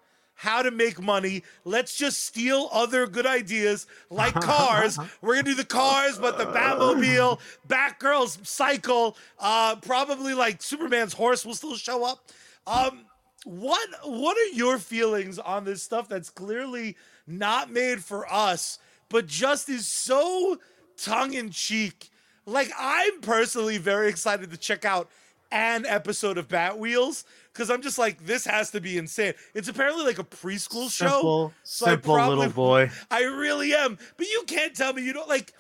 [0.44, 1.42] how to make money.
[1.64, 5.00] Let's just steal other good ideas like cars.
[5.22, 11.46] We're gonna do the cars, but the Batmobile, Batgirl's cycle, uh, probably like Superman's horse
[11.46, 12.30] will still show up.
[12.68, 13.06] Um,
[13.46, 19.28] what what are your feelings on this stuff that's clearly not made for us, but
[19.28, 20.58] just is so
[20.98, 22.10] tongue in cheek?
[22.46, 25.10] Like I'm personally very excited to check out
[25.54, 27.24] an episode of Bat Wheels
[27.54, 29.34] because I'm just like this has to be insane.
[29.54, 31.08] It's apparently like a preschool show.
[31.08, 32.90] simple, so I simple little boy.
[33.12, 33.98] I really am.
[34.18, 35.54] But you can't tell me you don't like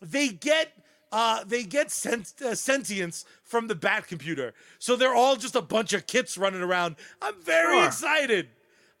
[0.00, 0.72] they get
[1.12, 4.54] uh they get sent, uh, sentience from the bat computer.
[4.78, 6.96] So they're all just a bunch of kits running around.
[7.20, 7.86] I'm very Sure.
[7.86, 8.48] excited.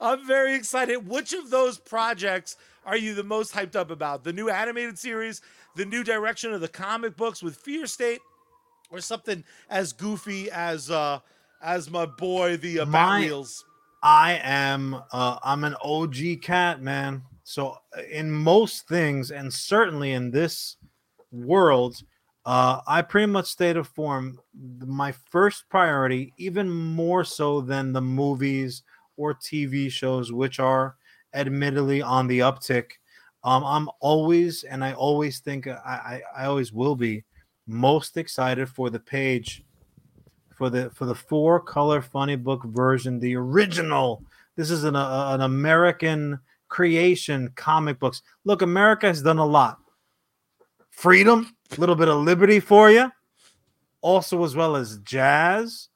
[0.00, 1.06] I'm very excited.
[1.08, 4.24] Which of those projects are you the most hyped up about?
[4.24, 5.40] The new animated series,
[5.76, 8.20] the new direction of the comic books with Fear State,
[8.90, 11.20] or something as goofy as uh
[11.62, 13.64] as my boy the uh, My- Wheels?
[14.02, 17.22] I am uh I'm an OG cat, man.
[17.44, 20.76] So uh, in most things and certainly in this
[21.30, 21.96] world,
[22.46, 28.00] uh I pretty much stay to form my first priority even more so than the
[28.00, 28.82] movies
[29.18, 30.96] or TV shows which are
[31.34, 32.92] admittedly on the uptick.
[33.44, 37.24] Um I'm always and I always think I I, I always will be
[37.66, 39.62] most excited for the page
[40.60, 44.22] for the for the four color funny book version, the original.
[44.56, 46.38] This is an uh, an American
[46.68, 48.20] creation comic books.
[48.44, 49.78] Look, America has done a lot.
[50.90, 53.10] Freedom, a little bit of liberty for you,
[54.02, 55.88] also as well as jazz,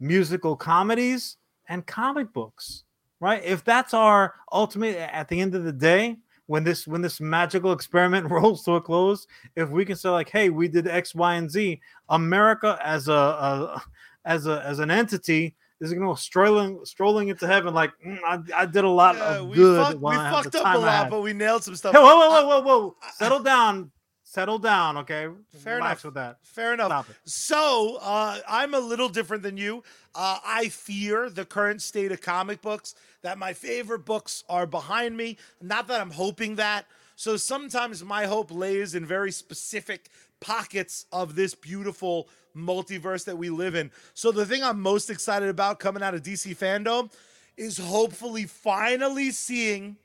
[0.00, 1.36] musical comedies,
[1.68, 2.82] and comic books.
[3.20, 3.44] Right?
[3.44, 6.16] If that's our ultimate at the end of the day,
[6.50, 9.24] when this when this magical experiment rolls to a close,
[9.54, 13.12] if we can say like, hey, we did X, Y, and Z, America as a,
[13.12, 13.82] a
[14.24, 18.18] as a as an entity is going to go strolling strolling into heaven like "Mm,
[18.26, 19.80] I, I did a lot Yeah, of we, good.
[19.80, 21.94] fucked, we while I had the fucked up a lot, but we nailed some stuff.
[21.94, 22.96] Hey, whoa, whoa, whoa, whoa, whoa!
[23.14, 23.92] Settle down,
[24.30, 24.96] settle down.
[24.98, 25.26] Okay,
[25.58, 26.04] Fair Relax enough.
[26.04, 26.38] with that.
[26.42, 27.10] Fair enough.
[27.24, 29.82] So uh, I'm a little different than you.
[30.14, 32.94] Uh, I fear the current state of comic books.
[33.22, 35.36] That my favorite books are behind me.
[35.60, 36.86] Not that I'm hoping that.
[37.16, 40.08] So sometimes my hope lays in very specific
[40.40, 43.90] pockets of this beautiful multiverse that we live in.
[44.14, 47.12] So the thing I'm most excited about coming out of DC fandom
[47.56, 49.96] is hopefully finally seeing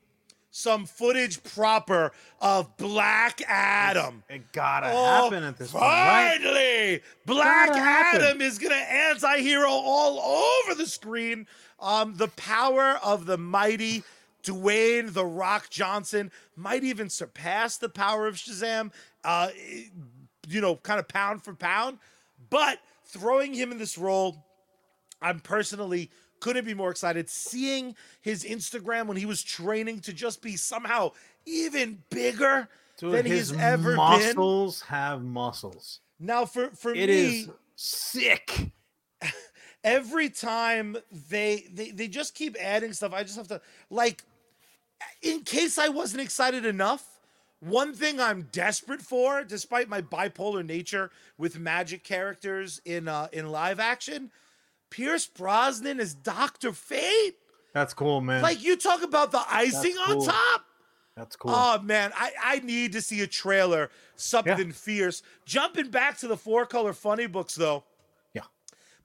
[0.56, 4.24] some footage proper of Black Adam.
[4.30, 6.38] It gotta Oh, happen at this point, right?
[6.42, 8.22] Finally, Black Gotta happen.
[8.22, 10.18] Adam is gonna anti-hero all
[10.64, 11.46] over the screen.
[11.82, 14.04] Um, the power of the mighty
[14.44, 18.94] Dwayne the Rock Johnson might even surpass the power of Shazam.
[19.26, 19.50] Uh,
[20.48, 21.98] you know, kind of pound for pound.
[22.50, 24.46] But throwing him in this role,
[25.22, 26.12] I'm personally
[26.46, 27.28] couldn't be more excited.
[27.28, 31.12] Seeing his Instagram when he was training to just be somehow
[31.48, 32.70] even bigger
[33.00, 33.96] Dude, than his he's ever been.
[33.98, 36.02] muscles have muscles.
[36.20, 38.72] Now, for for It me, is sick.
[39.84, 40.96] every time
[41.30, 44.24] they, they they just keep adding stuff i just have to like
[45.22, 47.22] in case i wasn't excited enough
[47.60, 53.48] one thing i'm desperate for despite my bipolar nature with magic characters in uh in
[53.48, 54.32] live action
[54.96, 57.36] pierce brosnan is dr fate
[57.74, 58.42] That's cool, man.
[58.42, 60.62] like you talk about the icing on top
[61.16, 61.52] That's cool.
[61.54, 65.24] Oh man, I, I need to see a trailer, something fierce.
[65.46, 67.84] Jumping back to the four color funny books though.
[68.34, 68.42] Yeah.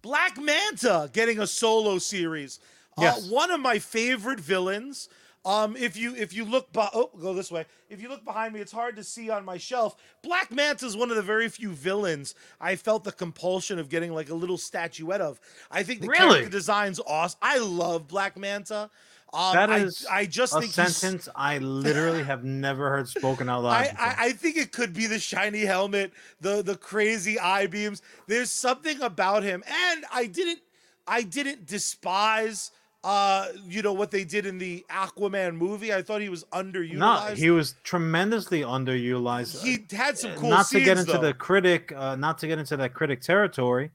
[0.03, 2.59] Black Manta getting a solo series.
[2.99, 3.27] Yes.
[3.27, 5.09] Uh, one of my favorite villains.
[5.45, 7.65] Um, if you if you look, be- oh, go this way.
[7.89, 9.97] If you look behind me, it's hard to see on my shelf.
[10.23, 14.13] Black Manta is one of the very few villains I felt the compulsion of getting
[14.13, 15.41] like a little statuette of.
[15.71, 16.29] I think the Really?
[16.29, 17.39] character design's awesome.
[17.41, 18.91] I love Black Manta.
[19.33, 23.63] Um, That I- I, just a think sentence I literally have never heard spoken out
[23.63, 23.73] loud.
[23.97, 23.97] I.
[23.99, 26.13] I, I think it could be the shiny helmet,
[26.43, 28.03] the the crazy eye beams.
[28.27, 30.59] There's something about him, and I didn't
[31.07, 32.73] I didn't despise
[33.03, 35.93] uh you know what they did in the Aquaman movie.
[35.93, 37.37] I thought he was no, underutilized.
[37.37, 39.63] he was tremendously underutilized.
[39.63, 41.19] he had some cool not scenes, to get into though.
[41.21, 43.91] the critic, uh, not to get into that critic territory,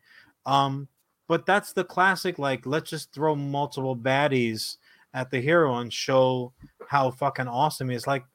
[0.45, 0.87] um,
[1.27, 2.39] but that's the classic.
[2.39, 4.77] Like, let's just throw multiple baddies
[5.13, 6.53] at the hero and show
[6.87, 8.07] how fucking awesome he is.
[8.07, 8.25] Like,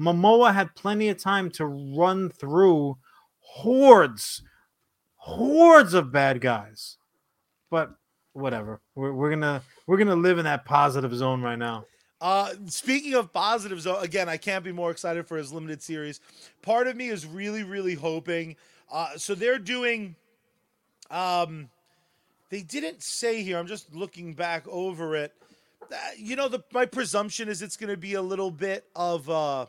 [0.00, 2.96] Momoa had plenty of time to run through
[3.40, 4.42] hordes,
[5.16, 6.96] hordes of bad guys,
[7.70, 7.92] but
[8.32, 8.80] whatever.
[8.94, 11.84] We're, we're gonna we're gonna live in that positive zone right now.
[12.20, 16.20] Uh, speaking of positives, though, again, I can't be more excited for his limited series.
[16.60, 18.56] Part of me is really, really hoping.
[18.92, 20.16] Uh, so they're doing.
[21.10, 21.70] Um,
[22.50, 23.58] they didn't say here.
[23.58, 25.32] I'm just looking back over it.
[25.90, 29.28] Uh, you know, the my presumption is it's going to be a little bit of
[29.30, 29.66] uh,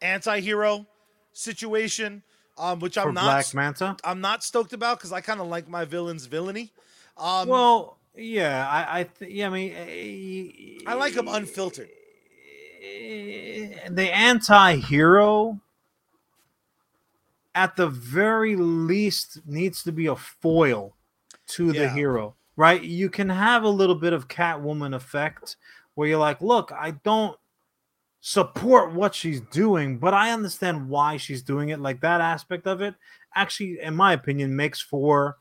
[0.00, 0.86] anti-hero
[1.32, 2.22] situation,
[2.56, 3.24] um, which For I'm not.
[3.24, 3.96] Black Manta.
[4.02, 6.72] I'm not stoked about because I kind of like my villain's villainy.
[7.16, 11.88] Um, Well, yeah, I, I, th- yeah, I mean, eh, I like him unfiltered.
[12.82, 15.60] eh, the anti-hero,
[17.54, 20.96] at the very least, needs to be a foil
[21.48, 21.94] to the Yeah.
[21.94, 22.82] hero, right?
[22.82, 25.56] You can have a little bit of Catwoman effect
[25.94, 27.36] where you're like, look, I don't
[28.20, 31.80] support what she's doing, but I understand why she's doing it.
[31.80, 32.94] Like that aspect of it,
[33.34, 35.38] actually, in my opinion, makes for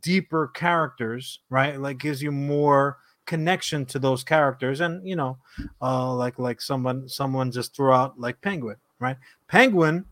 [0.00, 1.78] deeper characters, right?
[1.78, 5.38] Like gives you more connection to those characters, and you know,
[5.80, 9.16] uh, like like someone someone just threw out like Penguin, right?
[9.48, 10.04] Penguin.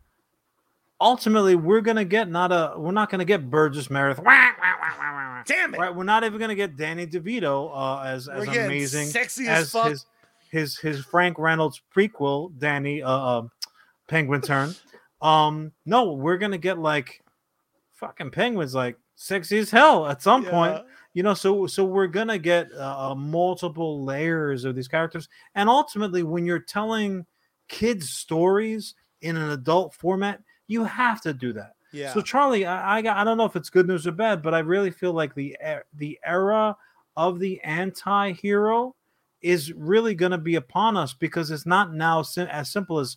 [1.02, 4.18] Ultimately, we're gonna get not a we're not gonna get Burgess Meredith.
[4.18, 5.42] Wah, wah, wah.
[5.46, 5.78] Damn it!
[5.78, 9.62] Right, we're not even gonna get Danny DeVito uh, as We're as amazing sexy as,
[9.62, 9.88] as fuck.
[9.88, 10.06] his
[10.50, 13.42] his his Frank Reynolds prequel, Danny uh, uh
[14.06, 14.74] Penguin turn.
[15.22, 17.22] Um, no, we're gonna get like
[17.92, 20.74] fucking penguins like sexy as hell at some point.
[21.12, 25.68] You know, so so we're gonna get uh, uh, multiple layers of these characters, and
[25.68, 27.26] ultimately, when you're telling
[27.68, 31.72] kids stories in an adult format, you have to do that.
[31.92, 32.12] Yeah.
[32.14, 34.54] So Charlie, I, I got- I don't know if it's good news or bad, but
[34.54, 35.56] I really feel like the
[35.96, 36.76] the era
[37.16, 38.94] of the anti-hero
[39.42, 43.16] is really going to be upon us because it's not now sim- as simple as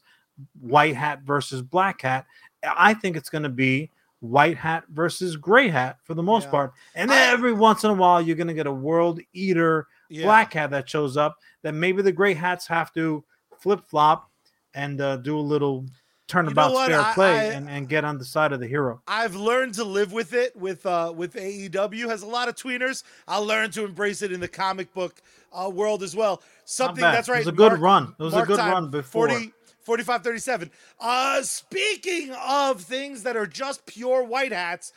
[0.60, 2.26] white hat versus black hat.
[2.64, 3.92] I think it's going to be
[4.24, 6.52] white hat versus gray hat for the most Yeah.
[6.52, 6.74] part.
[6.96, 9.88] And I- then every once in a while, you're going to get a world eater
[10.10, 10.24] yeah.
[10.24, 11.38] black hat that shows up.
[11.64, 13.24] That maybe the gray hats have to
[13.60, 14.30] flip flop
[14.74, 15.86] and uh, do a little
[16.30, 16.90] turnabout what?
[16.90, 19.02] fair I- play I- and, and get on the side of the hero.
[19.08, 23.04] I've learned to live with it with uh with AEW has a lot of tweeners.
[23.28, 25.22] I'll learn to embrace it in the comic book
[25.52, 26.42] uh, world as well.
[26.64, 27.38] Something that's It right.
[27.40, 28.16] was a good Mark- run.
[28.18, 29.28] It was a good time, run before.
[29.30, 29.52] 40,
[29.84, 30.72] 45 37.
[31.00, 34.94] Uh speaking of things that are just pure white hats,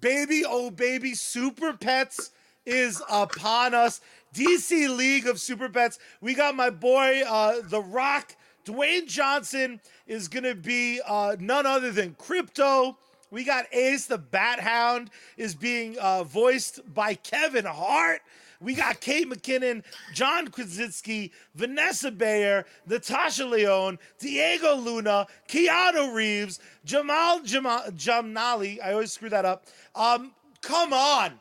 [0.00, 2.30] baby oh baby super pets
[2.64, 4.00] is upon us.
[4.34, 5.98] DC League of Super Pets.
[6.20, 11.66] We got my boy uh The Rock Dwayne Johnson is going to be uh, none
[11.66, 12.96] other than Krypto.
[13.30, 18.22] We got Ace the Bat Hound is being uh, voiced by Kevin Hart.
[18.60, 19.84] We got Kate McKinnon,
[20.14, 28.78] John Krasinski, Vanessa Bayer, Natasha Lyonne, Diego Luna, Keanu Reeves, Jamal Jamal Jamnali.
[28.82, 29.66] I always screw that up.
[29.94, 30.32] Um,
[30.62, 31.34] come on,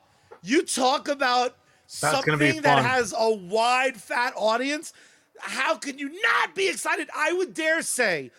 [0.44, 1.58] you talk about
[2.02, 4.94] That's something that has a wide, fat audience.
[5.40, 7.10] How can you not be excited?
[7.16, 8.32] I would dare say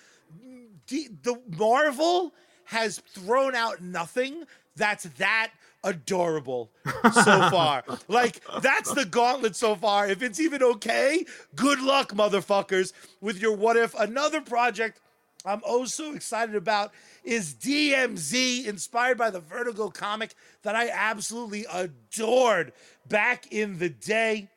[0.87, 2.33] D- the Marvel
[2.65, 4.45] has thrown out nothing
[4.77, 5.53] that's that
[5.87, 6.71] adorable
[7.13, 7.85] so far.
[8.09, 10.09] like that's the gauntlet so far.
[10.09, 11.25] If it's even okay,
[11.55, 13.95] good luck, motherfuckers, with your what if.
[13.95, 15.01] Another project
[15.47, 21.67] I'm oh so excited about is DMZ, inspired by the Vertigo comic that I absolutely
[21.73, 22.73] adored
[23.09, 24.49] back in the day.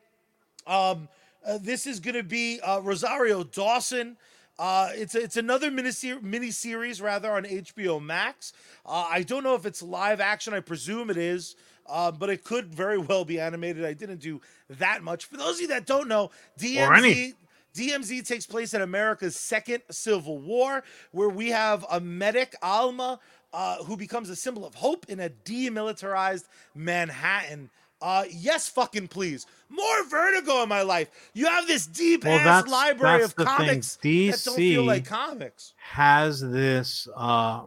[0.65, 1.07] Um,
[1.45, 4.17] uh, this is going to be uh, Rosario Dawson.
[4.59, 5.89] Uh, it's it's another mini
[6.21, 8.51] mini series rather on HBO Max.
[8.85, 10.53] Uh, I don't know if it's live action.
[10.53, 11.55] I presume it is,
[11.87, 13.85] uh, but it could very well be animated.
[13.85, 15.25] I didn't do that much.
[15.25, 17.33] For those of you that don't know, DMZ.
[17.75, 23.19] DMZ takes place in America's second civil war, where we have a medic, Alma,
[23.53, 26.45] uh, who becomes a symbol of hope in a demilitarized
[26.75, 27.69] Manhattan.
[28.01, 29.45] Uh, yes, fucking please.
[29.69, 31.09] More Vertigo in my life.
[31.33, 35.73] You have this deep well, ass library of comics DC that don't feel like comics.
[35.77, 37.07] Has this?
[37.15, 37.63] Uh,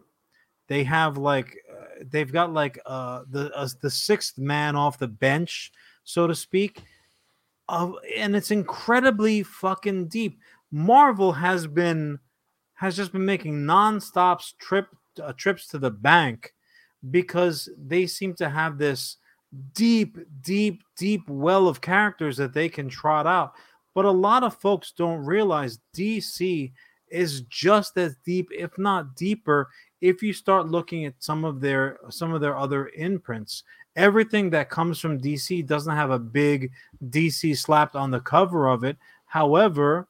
[0.68, 5.09] they have like uh, they've got like uh the uh, the sixth man off the
[5.09, 5.70] bench,
[6.05, 6.83] so to speak.
[7.68, 10.39] Uh, and it's incredibly fucking deep.
[10.70, 12.18] Marvel has been
[12.74, 14.87] has just been making nonstop trip
[15.22, 16.55] uh, trips to the bank
[17.11, 19.18] because they seem to have this
[19.74, 23.55] deep, deep, deep well of characters that they can trot out.
[23.94, 26.72] But a lot of folks don't realize DC
[27.09, 29.68] is just as deep, if not deeper,
[30.00, 33.64] if you start looking at some of their some of their other imprints.
[33.94, 36.70] Everything that comes from DC doesn't have a big
[37.11, 38.96] DC slapped on the cover of it.
[39.26, 40.09] However,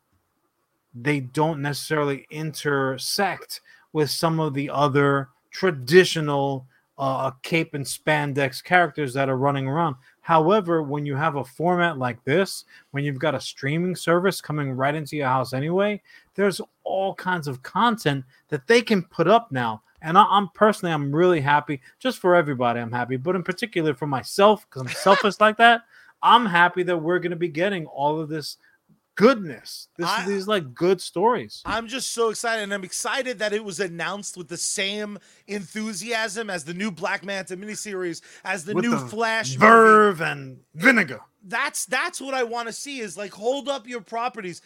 [0.95, 3.61] they don't necessarily intersect
[3.93, 6.66] with some of the other traditional
[7.03, 9.96] uh, cape and spandex characters that are running around.
[10.20, 14.70] However, when you have a format like this, when you've got a streaming service coming
[14.70, 16.00] right into your house anyway,
[16.36, 19.82] there's all kinds of content that they can put up now.
[20.00, 21.80] And I, am personally, I'm really happy.
[21.98, 25.82] Just for everybody, I'm happy, but in particular for myself, because I'm selfish like that.
[26.22, 28.59] I'm happy that we're going to be getting all of this
[29.14, 29.88] goodness.
[29.96, 31.62] This I, these like good stories.
[31.64, 36.50] I'm just so excited, and I'm excited that it was announced with the same enthusiasm
[36.50, 40.30] as the new Black Manta miniseries, as the with new the Flash, Verve, movie.
[40.30, 41.20] and Vinegar.
[41.44, 43.00] That's that's what I want to see.
[43.00, 44.62] Is like hold up your properties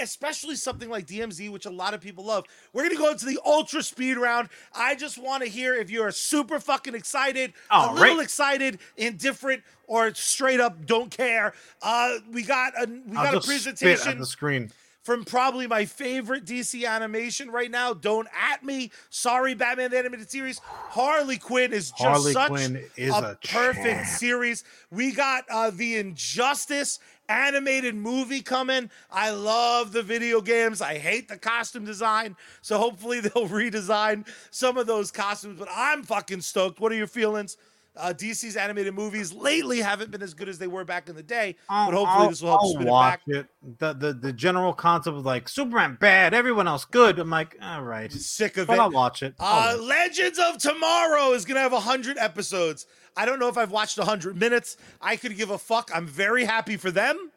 [0.00, 2.44] especially something like DMZ, which a lot of people love.
[2.72, 4.48] We're gonna go into the ultra speed round.
[4.74, 9.62] I just want to hear if you're super fucking excited, All a little excited, indifferent,
[9.86, 11.52] or straight up don't care.
[11.82, 14.70] Uh, we got a we got a presentation on the screen
[15.06, 17.94] from probably my favorite DC animation right now.
[17.94, 18.90] Don't at me.
[19.08, 20.58] Sorry, Batman the Animated Series.
[20.64, 24.06] Harley Quinn is just Harley such Quinn is a, a perfect champ.
[24.08, 24.64] series.
[24.90, 26.98] We got uh, the Injustice
[27.28, 28.90] animated movie coming.
[29.08, 30.82] I love the video games.
[30.82, 32.34] I hate the costume design.
[32.60, 35.56] So hopefully they'll redesign some of those costumes.
[35.56, 36.80] But I'm fucking stoked.
[36.80, 37.56] What are your feelings?
[37.96, 41.22] Uh, DC's animated movies lately haven't been as good as they were back in the
[41.22, 43.44] day, but hopefully I'll, this will help I'll spin watch it back.
[43.44, 43.78] It.
[43.78, 47.18] The, the the general concept of like Superman bad, everyone else good.
[47.18, 48.80] I'm like, all right, sick of but it.
[48.80, 49.34] I'll watch it.
[49.38, 52.86] Uh, Legends of Tomorrow is gonna have hundred episodes.
[53.16, 54.76] I don't know if I've watched hundred minutes.
[55.00, 55.90] I could give a fuck.
[55.94, 57.30] I'm very happy for them.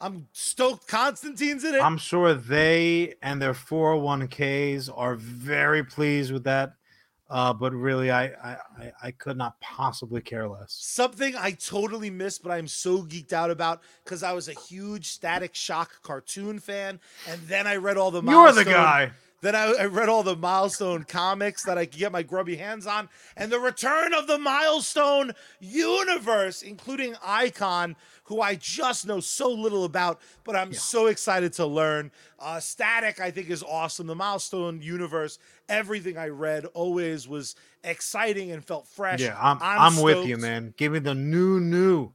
[0.00, 1.80] I'm stoked Constantine's in it.
[1.80, 6.74] I'm sure they and their 401ks are very pleased with that.
[7.28, 10.72] Uh, but really, I, I I could not possibly care less.
[10.72, 15.08] Something I totally missed, but I'm so geeked out about because I was a huge
[15.08, 18.22] Static Shock cartoon fan, and then I read all the.
[18.22, 19.10] You're the guy.
[19.42, 22.86] Then I, I, read all the milestone comics that I could get my grubby hands
[22.86, 29.50] on, and the return of the milestone universe, including Icon, who I just know so
[29.50, 30.78] little about, but I'm yeah.
[30.78, 32.10] so excited to learn.
[32.38, 34.06] Uh, Static, I think, is awesome.
[34.06, 39.20] The milestone universe, everything I read always was exciting and felt fresh.
[39.20, 40.74] Yeah, I'm, I'm, I'm with you, man.
[40.76, 42.12] Give me the new, new.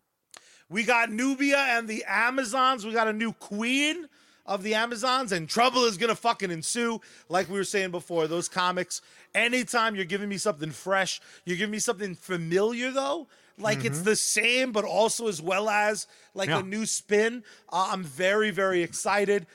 [0.70, 2.86] We got Nubia and the Amazons.
[2.86, 4.08] We got a new queen
[4.46, 7.00] of the Amazons, and trouble is gonna fucking ensue.
[7.30, 9.02] Like we were saying before, those comics.
[9.34, 13.28] Anytime you're giving me something fresh, you're giving me something familiar though.
[13.58, 13.88] Like mm-hmm.
[13.88, 16.60] it's the same, but also as well as like yeah.
[16.60, 17.44] a new spin.
[17.72, 19.48] Uh, I'm very, very excited.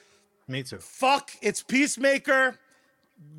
[0.49, 0.78] Me too.
[0.78, 2.59] Fuck, it's Peacemaker.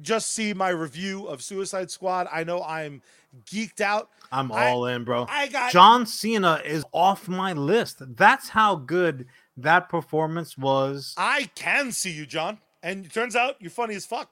[0.01, 2.27] Just see my review of Suicide Squad.
[2.31, 3.01] I know I'm
[3.45, 4.09] geeked out.
[4.31, 5.25] I'm all I, in, bro.
[5.29, 8.01] I got John Cena is off my list.
[8.17, 9.27] That's how good
[9.57, 11.13] that performance was.
[11.17, 12.59] I can see you, John.
[12.83, 14.29] And it turns out you're funny as fuck.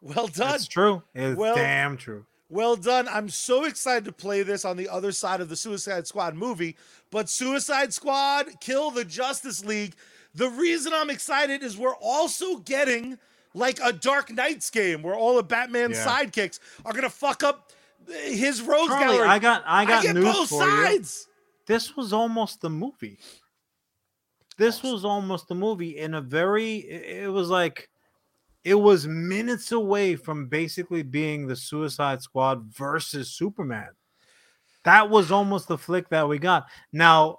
[0.00, 0.54] Well done.
[0.54, 1.02] It's true.
[1.14, 2.24] It's well, damn true.
[2.48, 3.06] Well done.
[3.08, 6.76] I'm so excited to play this on the other side of the Suicide Squad movie.
[7.10, 9.94] But Suicide Squad, Kill the Justice League,
[10.34, 13.18] The reason I'm excited is we're also getting
[13.52, 16.06] like a Dark Knights game where all of Batman's Yeah.
[16.06, 17.72] sidekicks are gonna fuck up
[18.08, 19.26] his rogues gallery.
[19.26, 20.70] I got I got get news both for you.
[20.84, 21.26] sides.
[21.66, 23.18] This was almost the movie.
[24.60, 27.88] This was almost the movie in a very it was like
[28.62, 33.88] it was minutes away from basically being the Suicide Squad versus Superman.
[34.84, 36.66] That was almost the flick that we got.
[36.92, 37.38] Now,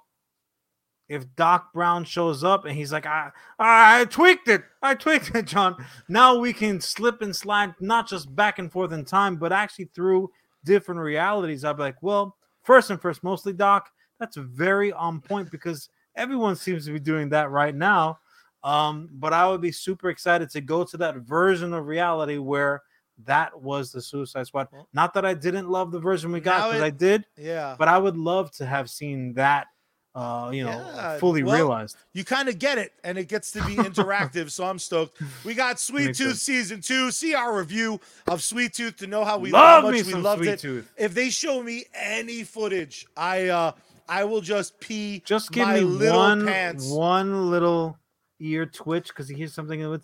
[1.08, 5.46] if Doc Brown shows up and he's like, I, I tweaked it, I tweaked it,
[5.46, 5.76] John.
[6.08, 9.90] Now we can slip and slide not just back and forth in time, but actually
[9.94, 10.28] through
[10.64, 11.64] different realities.
[11.64, 16.56] I'd be like, well, first and first, mostly Doc, that's very on point because everyone
[16.56, 18.18] seems to be doing that right now.
[18.64, 22.82] Um, but I would be super excited to go to that version of reality where
[23.24, 24.68] that was the Suicide Squad.
[24.92, 27.74] Not that I didn't love the version we got because I did, Yeah.
[27.78, 29.66] but I would love to have seen that,
[30.14, 31.96] uh, you know, Yeah, fully well, realized.
[32.12, 34.50] you kind of get it, and it gets to be interactive.
[34.50, 35.20] so I'm stoked.
[35.44, 36.42] We got Sweet Tooth sense.
[36.42, 37.10] season two.
[37.10, 40.20] See our review of Sweet Tooth to know how we Love how much me we
[40.20, 40.58] loved Sweet it.
[40.60, 40.92] Tooth.
[40.96, 43.72] If they show me any footage, I uh
[44.08, 46.88] I will just pee Just give my me little one pants.
[46.90, 47.98] one little
[48.40, 50.02] ear twitch because he hears something with.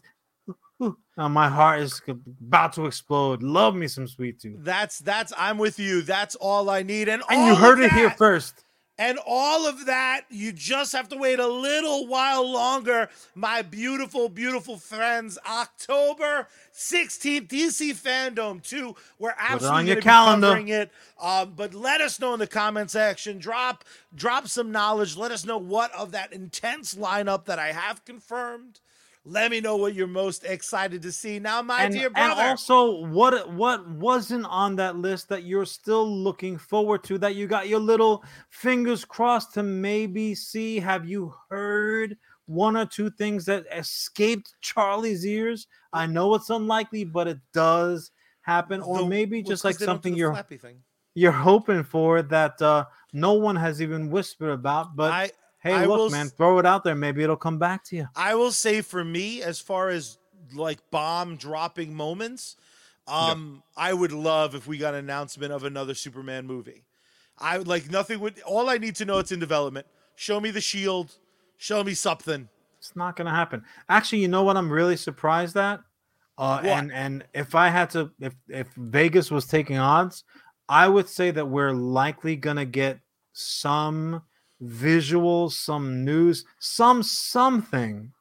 [1.17, 2.01] Uh, my heart is
[2.41, 3.43] about to explode.
[3.43, 4.59] Love me some sweet tooth.
[4.61, 6.03] That's that's I'm with you.
[6.03, 7.09] That's all I need.
[7.09, 8.65] And, And you heard it here first.
[8.99, 14.29] And all of that, you just have to wait a little while longer, my beautiful,
[14.29, 15.39] beautiful friends.
[15.49, 18.97] October 16th, DC Fandom 2.
[19.21, 20.47] We're absolutely on your gonna be calendar.
[20.49, 20.91] covering it.
[21.21, 23.39] Um, but let us know in the comment section.
[23.39, 23.85] Drop,
[24.15, 25.17] drop some knowledge.
[25.17, 28.81] Let us know what of that intense lineup that I have confirmed.
[29.25, 31.39] Let me know what you're most excited to see.
[31.39, 36.09] Now, my and, dear and also, what what wasn't on that list that you're still
[36.09, 37.19] looking forward to?
[37.19, 40.79] That you got your little fingers crossed to maybe see?
[40.79, 42.17] Have you heard
[42.47, 45.67] one or two things that escaped Charlie's ears?
[45.93, 48.11] I know it's unlikely, but it does
[48.43, 50.43] happen, or maybe well, like something you're
[51.15, 54.97] you're hoping for that uh, no one has even whispered about.
[54.97, 56.95] But I, hey, I look, s- man, throw it out there.
[56.95, 58.09] Maybe it'll come back to you.
[58.17, 60.19] I will say for me, as far as
[60.55, 62.57] like bomb dropping moments,
[63.07, 66.85] um, I would love if we got an announcement of another Superman movie.
[67.39, 69.87] I would like nothing would all I need to know it's in development.
[70.17, 71.15] Show me the shield,
[71.57, 72.49] show me something.
[72.79, 73.65] It's not gonna happen.
[73.89, 74.57] Actually, you know what?
[74.57, 75.81] I'm really surprised at.
[76.37, 76.67] Uh, What?
[76.67, 80.25] and and if I had to, if if Vegas was taking odds,
[80.69, 83.01] I would say that we're likely gonna get
[83.33, 84.23] some
[84.63, 88.13] visuals, some news, some something,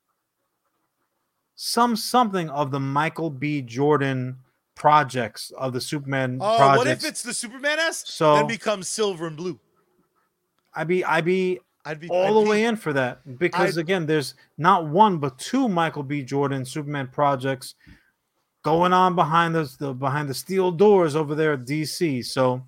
[1.55, 3.61] some something of the Michael B.
[3.61, 4.37] Jordan
[4.75, 6.77] projects of the Superman Oh, projects.
[6.77, 8.03] what if it's the Superman S?
[8.07, 9.59] So- then becomes silver and blue.
[10.75, 13.77] I'd be I'd be I'd be all I'd the be- way in for that because
[13.77, 16.21] I'd- again, there's not one but two Michael B.
[16.21, 17.73] Jordan Superman projects
[18.61, 22.23] going on behind the, the behind the steel doors over there at DC.
[22.25, 22.63] So,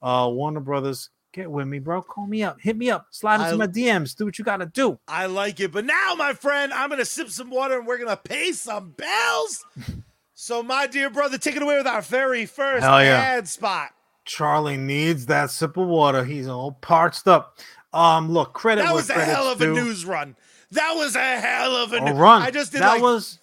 [0.00, 2.02] uh, Warner Brothers, get with me, bro.
[2.02, 4.66] Call me up, hit me up, slide into I- my DMs, do what you gotta
[4.66, 4.98] do.
[5.08, 5.72] I like it.
[5.72, 9.64] But now, my friend, I'm gonna sip some water and we're gonna pay some bills.
[10.34, 13.16] so, my dear brother, take it away with our very first Hell yeah.
[13.18, 13.90] ad spot.
[14.24, 16.24] Charlie needs that sip of water.
[16.24, 17.58] He's all parched up.
[17.92, 19.72] Um, look, credit That was a hell of due.
[19.72, 20.36] a news run.
[20.72, 22.42] That was a hell of a a new- run.
[22.42, 23.38] I just did that like was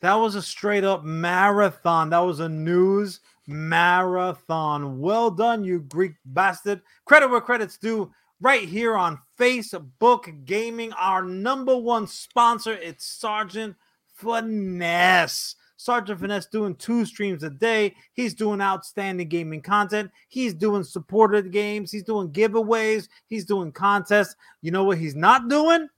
[0.00, 2.10] that was a straight up marathon.
[2.10, 3.20] That was a news
[3.52, 4.98] marathon.
[4.98, 6.82] Well done, you Greek bastard.
[7.04, 8.12] Credit where credit's due.
[8.40, 12.72] Right here on Facebook Gaming, our number one sponsor.
[12.72, 13.76] It's Sergeant
[14.14, 15.54] Finesse.
[15.76, 17.94] Sergeant Finesse doing two streams a day.
[18.14, 20.10] He's doing outstanding gaming content.
[20.28, 21.92] He's doing supported games.
[21.92, 23.08] He's doing giveaways.
[23.26, 24.36] He's doing contests.
[24.60, 25.88] You know what he's not doing?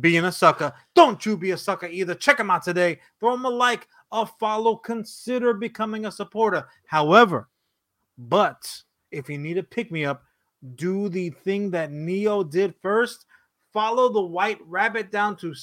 [0.00, 0.72] being a sucker.
[0.94, 2.14] Don't you be a sucker either.
[2.14, 3.00] Check him out today.
[3.20, 6.66] Throw him a like, a follow, consider becoming a supporter.
[6.86, 7.48] However,
[8.16, 10.22] but if you need a pick me up,
[10.74, 13.26] do the thing that Neo did first.
[13.72, 15.54] Follow the white rabbit down to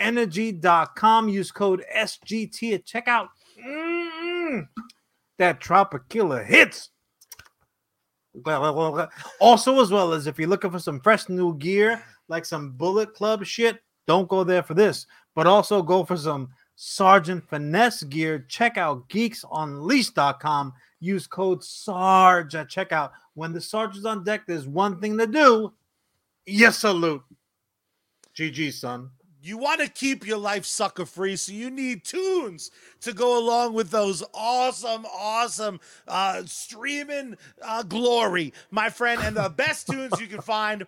[0.00, 1.28] sneakenergy.com.
[1.28, 3.28] Use code SGT at checkout.
[3.62, 4.68] Mm,
[5.38, 5.62] that
[6.46, 6.90] hits.
[9.40, 13.14] Also, as well as if you're looking for some fresh new gear, like some Bullet
[13.14, 15.06] Club shit, don't go there for this.
[15.34, 18.44] But also go for some Sergeant Finesse gear.
[18.48, 20.74] Check out geeksunleashed.com.
[21.00, 23.10] Use code SARGE at checkout.
[23.34, 25.72] When the Sarge is on deck, there's one thing to do.
[26.46, 27.22] Yes, salute.
[28.36, 29.10] GG, son.
[29.40, 32.70] you want to keep your life sucker free, so you need tunes
[33.00, 39.20] to go along with those awesome, awesome uh, streaming uh, glory, my friend.
[39.22, 40.86] And the best tunes you can find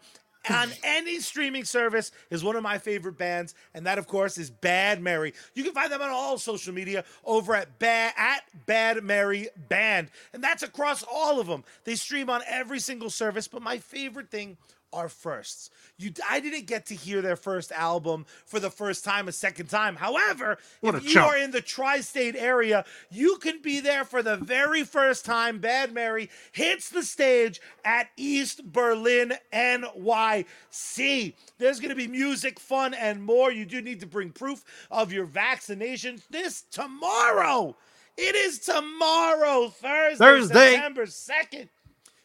[0.50, 4.50] on any streaming service is one of my favorite bands, and that, of course, is
[4.50, 5.34] Bad Mary.
[5.54, 10.10] You can find them on all social media over at Bad at Bad Mary Band,
[10.32, 11.64] and that's across all of them.
[11.84, 14.56] They stream on every single service, but my favorite thing
[14.92, 15.70] are firsts.
[15.98, 19.66] You, I didn't get to hear their first album for the first time a second
[19.68, 19.96] time.
[19.96, 21.32] However, What if you chump.
[21.32, 25.58] are in the tri-state area, you can be there for the very first time.
[25.58, 31.34] Bad Mary hits the stage at East Berlin, NYC.
[31.58, 33.52] There's going to be music, fun, and more.
[33.52, 37.76] You do need to bring proof of your vaccination this tomorrow.
[38.16, 40.72] It is tomorrow, Thursday, Thursday.
[40.72, 41.68] September 2nd.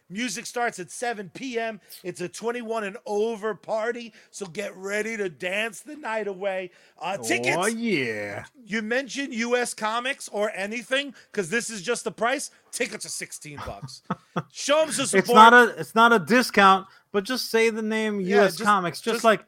[0.09, 1.79] Music starts at 7 p.m.
[2.03, 6.71] It's a 21 and over party, so get ready to dance the night away.
[7.01, 8.45] Uh, tickets, Oh yeah.
[8.65, 12.51] you mentioned US Comics or anything, because this is just the price.
[12.71, 14.01] Tickets are 16 bucks.
[14.51, 15.23] Show them some support.
[15.25, 18.65] It's not a it's not a discount, but just say the name Yeah, US just-
[18.67, 18.99] Comics.
[19.01, 19.43] Just, just- like,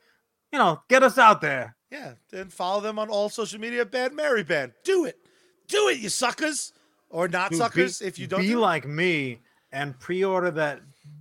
[0.51, 1.75] you know, get us out there.
[1.91, 3.85] yeah, and follow them on all social media.
[3.85, 4.71] Bad Mary Band.
[4.83, 5.19] Do it.
[5.67, 6.71] Do it, you suckers.
[7.09, 8.41] Or not Dude, suckers be, if you don't.
[8.41, 8.61] be do it.
[8.61, 9.39] like me
[9.75, 10.79] and pre-order that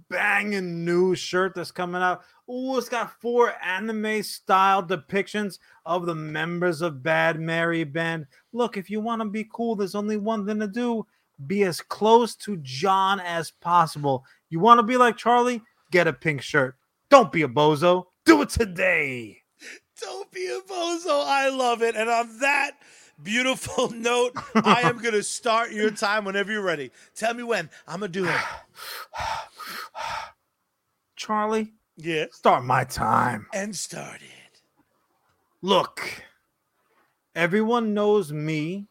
[0.09, 2.22] banging new shirt that's coming out.
[2.48, 8.26] Oh, it's got four anime style depictions of the members of Bad Mary Band.
[8.52, 11.05] Look, if you want to be cool, there's only one thing to do:
[11.48, 14.24] be as close to John as possible.
[14.50, 15.61] You want to be like Charlie?
[15.90, 16.76] Get a pink shirt.
[17.09, 18.05] Don't be a bozo.
[18.24, 19.38] Do it today.
[20.00, 21.24] Don't be a bozo.
[21.26, 21.96] I love it.
[21.96, 22.72] And on that
[23.23, 26.91] beautiful note, I am going to start your time whenever you're ready.
[27.15, 27.71] Tell me when.
[27.87, 28.37] I'm going to do it.
[31.17, 32.27] Charlie, Yeah.
[32.33, 33.47] start my time.
[33.55, 34.29] And started.
[35.62, 36.23] Look,
[37.35, 38.89] everyone knows me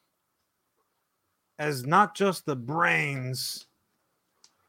[1.60, 3.68] as not just the brains,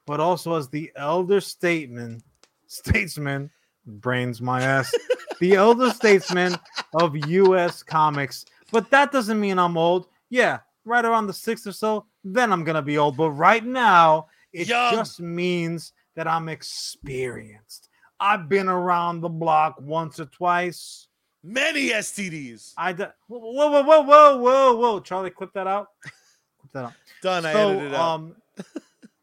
[0.06, 2.22] but also as the elder statesman,
[2.66, 3.50] statesman,
[3.86, 4.94] brains my ass,
[5.40, 6.56] the elder statesman
[6.94, 8.44] of US comics.
[8.74, 10.08] But that doesn't mean I'm old.
[10.30, 13.16] Yeah, right around the sixth or so, then I'm gonna be old.
[13.16, 14.92] But right now, it Young.
[14.92, 17.88] just means that I'm experienced.
[18.18, 21.06] I've been around the block once or twice.
[21.44, 22.72] Many STDs.
[22.76, 25.90] I d- whoa, whoa, whoa, whoa, whoa, whoa, Charlie, clip that out.
[26.02, 26.92] Clip that out.
[27.22, 27.46] Done.
[27.46, 28.00] I edited it out.
[28.00, 28.36] um,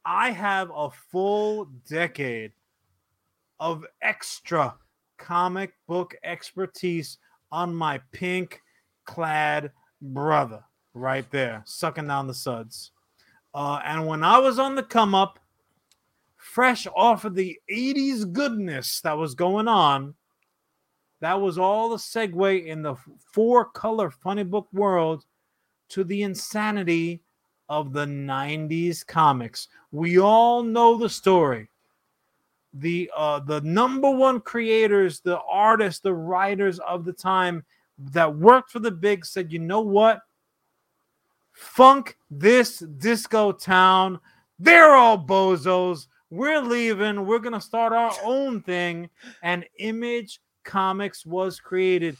[0.05, 2.53] I have a full decade
[3.59, 4.75] of extra
[5.17, 7.17] comic book expertise
[7.51, 8.61] on my pink
[9.11, 12.91] clad brother right there, sucking down the suds.
[13.53, 15.37] Uh, and when I was on the come up,
[16.37, 20.15] fresh off of the 80s goodness that was going on,
[21.19, 22.95] that was all the segue in the
[23.33, 25.25] four color funny book world
[25.89, 27.21] to the insanity
[27.67, 29.67] of the 90s comics.
[29.91, 31.69] We all know the story.
[32.73, 37.65] The uh the number one creators, the artists, the writers of the time
[38.11, 40.21] that worked for the big said, "You know what?
[41.53, 44.19] Funk this disco town.
[44.59, 46.07] They're all bozos.
[46.29, 47.25] We're leaving.
[47.25, 49.09] We're going to start our own thing."
[49.43, 52.17] And Image Comics was created.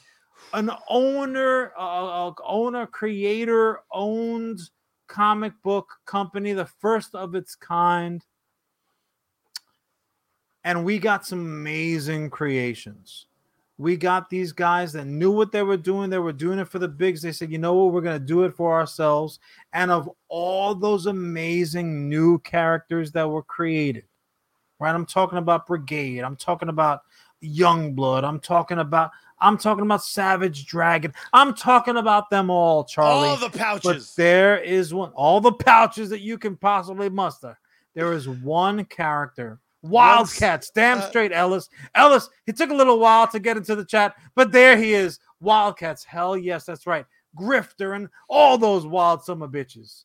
[0.54, 4.60] An owner, uh, uh, owner, creator owned
[5.08, 8.26] comic book company, the first of its kind.
[10.64, 13.28] And we got some amazing creations.
[13.82, 16.12] We got these guys that knew what they were doing.
[16.12, 17.24] They were doing it for the bigs.
[17.24, 19.40] They said, you know what, we're going to do it for ourselves.
[19.74, 24.04] And of all those amazing new characters that were created,
[24.80, 24.94] right?
[24.94, 26.20] I'm talking about Brigade.
[26.20, 27.02] I'm talking about
[27.44, 28.24] Youngblood.
[28.24, 29.10] I'm talking about
[29.40, 31.12] I'm talking about Savage Dragon.
[31.34, 33.30] I'm talking about them all, Charlie.
[33.30, 34.14] All the pouches.
[34.16, 37.58] But there is one, all the pouches that you can possibly muster.
[37.96, 41.70] There is one character, Wildcats, damn uh, straight, Ellis.
[41.96, 45.20] Ellis, it took a little while to get into the chat, but there he is.
[45.40, 47.06] Wildcats, hell yes, that's right.
[47.36, 50.04] Grifter and all those wild summer bitches.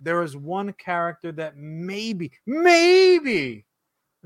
[0.00, 3.64] There is one character that maybe, maybe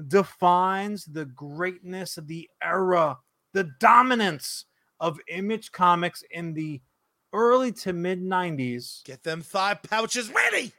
[0.09, 3.19] defines the greatness of the era,
[3.53, 4.65] the dominance
[4.99, 6.81] of Image Comics in the
[7.33, 9.05] early to mid 90s.
[9.05, 10.73] Get them thigh pouches ready.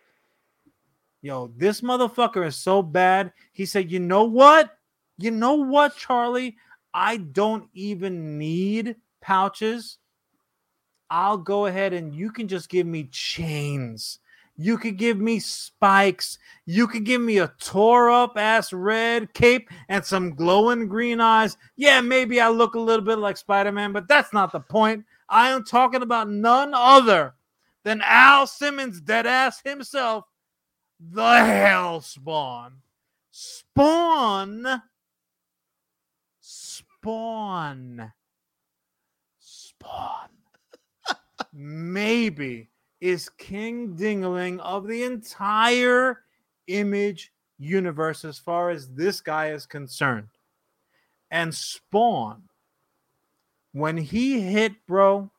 [1.21, 3.31] Yo, this motherfucker is so bad.
[3.53, 4.71] He said, You know what?
[5.17, 6.57] You know what, Charlie?
[6.93, 9.97] I don't even need pouches.
[11.09, 14.19] I'll go ahead and you can just give me chains.
[14.57, 16.37] You could give me spikes.
[16.65, 21.57] You could give me a tore up ass red cape and some glowing green eyes.
[21.75, 25.05] Yeah, maybe I look a little bit like Spider Man, but that's not the point.
[25.29, 27.33] I am talking about none other
[27.83, 30.25] than Al Simmons, dead ass himself,
[31.09, 32.81] the Hell Spawn.
[33.31, 34.81] Spawn
[37.01, 38.13] Spawn.
[39.39, 40.29] Spawn.
[41.53, 46.19] Maybe is King Dingling of the entire
[46.67, 50.27] image universe as far as this guy is concerned.
[51.31, 52.43] And Spawn,
[53.71, 55.31] when he hit, bro,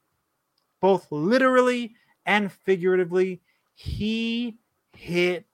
[0.80, 1.94] both literally
[2.26, 3.40] and figuratively,
[3.74, 4.58] he
[4.94, 5.44] hit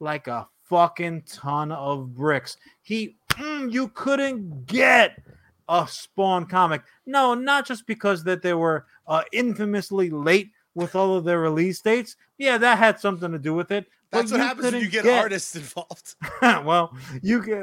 [0.00, 2.56] like a fucking ton of bricks.
[2.82, 5.20] He, mm, you couldn't get
[5.68, 6.82] a Spawn comic.
[7.06, 11.80] No, not just because that they were uh, infamously late with all of their release
[11.80, 12.16] dates.
[12.38, 13.86] Yeah, that had something to do with it.
[14.10, 15.22] That's what happens when you get, get...
[15.22, 16.14] artists involved.
[16.42, 17.60] well, you get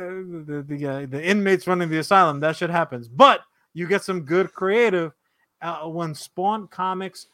[0.48, 2.40] the the, uh, the, inmates running the asylum.
[2.40, 3.42] That shit happens, but
[3.74, 5.14] you get some good creative.
[5.62, 7.28] Uh, when Spawn Comics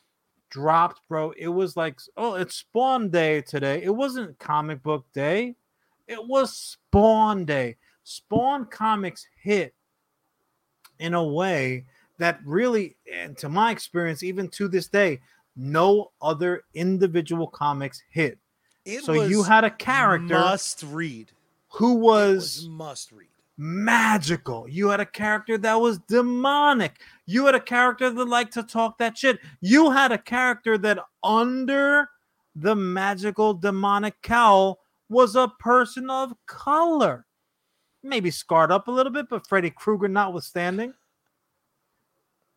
[0.51, 3.81] dropped, bro, it was like, oh, it's Spawn Day today.
[3.81, 5.55] It wasn't Comic Book Day.
[6.07, 7.77] It was Spawn Day.
[8.03, 9.73] Spawn Comics hit
[10.99, 11.85] in a way
[12.19, 15.21] that really, and to my experience, even to this day,
[15.55, 18.37] no other individual comics hit.
[18.85, 21.31] It so you had a character must read
[21.69, 23.30] who was, was must read
[23.61, 24.67] magical.
[24.67, 26.99] You had a character that was demonic.
[27.27, 29.39] You had a character that liked to talk that shit.
[29.61, 32.09] You had a character that under
[32.55, 37.27] the magical demonic cowl was a person of color.
[38.01, 40.95] Maybe scarred up a little bit, but Freddy Krueger notwithstanding.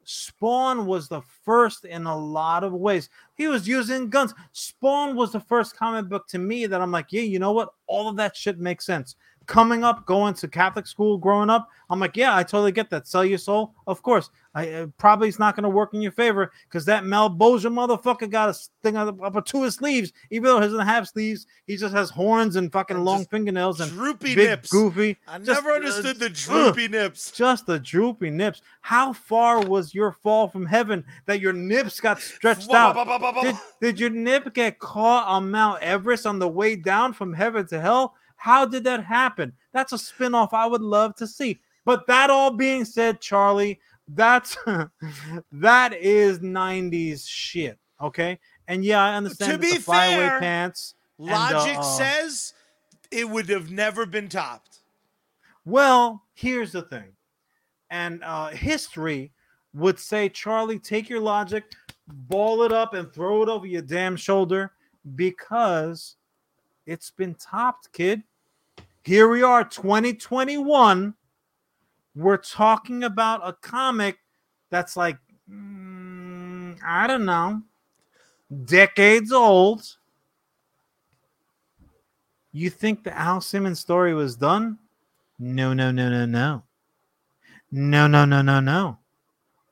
[0.04, 3.10] Spawn was the first in a lot of ways.
[3.34, 4.32] He was using guns.
[4.52, 7.74] Spawn was the first comic book to me that I'm like, yeah, you know what?
[7.86, 9.16] All of that shit makes sense
[9.46, 13.06] coming up, going to Catholic school, growing up, I'm like, yeah, I totally get that.
[13.06, 14.30] Sell your soul, of course.
[14.54, 17.72] I uh, probably it's not going to work in your favor because that Mel Malebolgia
[17.72, 21.46] motherfucker got a thing up, up to his sleeves, even though he doesn't have sleeves.
[21.66, 24.70] He just has horns and fucking and long fingernails and droopy big, nips.
[24.70, 25.16] Goofy.
[25.26, 27.32] I just, never understood uh, the droopy nips.
[27.32, 28.62] Just the droopy nips.
[28.80, 32.94] How far was your fall from heaven that your nips got stretched out?
[33.42, 37.66] did, did your nip get caught on Mount Everest on the way down from heaven
[37.68, 38.14] to hell?
[38.44, 39.54] How did that happen?
[39.72, 41.60] That's a spinoff I would love to see.
[41.86, 44.54] But that all being said, Charlie, that's
[45.52, 47.78] that is 90s shit.
[48.02, 48.38] Okay.
[48.68, 50.94] And yeah, I understand to be fair, pants.
[51.16, 52.52] Logic and, uh, says
[53.10, 54.80] it would have never been topped.
[55.64, 57.12] Well, here's the thing.
[57.88, 59.32] And uh, history
[59.72, 61.64] would say, Charlie, take your logic,
[62.06, 64.72] ball it up, and throw it over your damn shoulder
[65.16, 66.16] because
[66.84, 68.22] it's been topped, kid
[69.04, 71.14] here we are, 2021.
[72.14, 74.16] We're talking about a comic
[74.70, 75.18] that's like,
[75.50, 77.60] mm, I don't know,
[78.64, 79.98] decades old.
[82.52, 84.78] You think the Al Simmons story was done?
[85.38, 86.62] No, no, no, no, no.
[87.70, 88.98] No, no, no, no, no.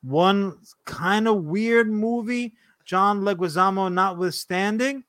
[0.02, 2.52] One kind of weird movie,
[2.84, 5.04] John Leguizamo notwithstanding.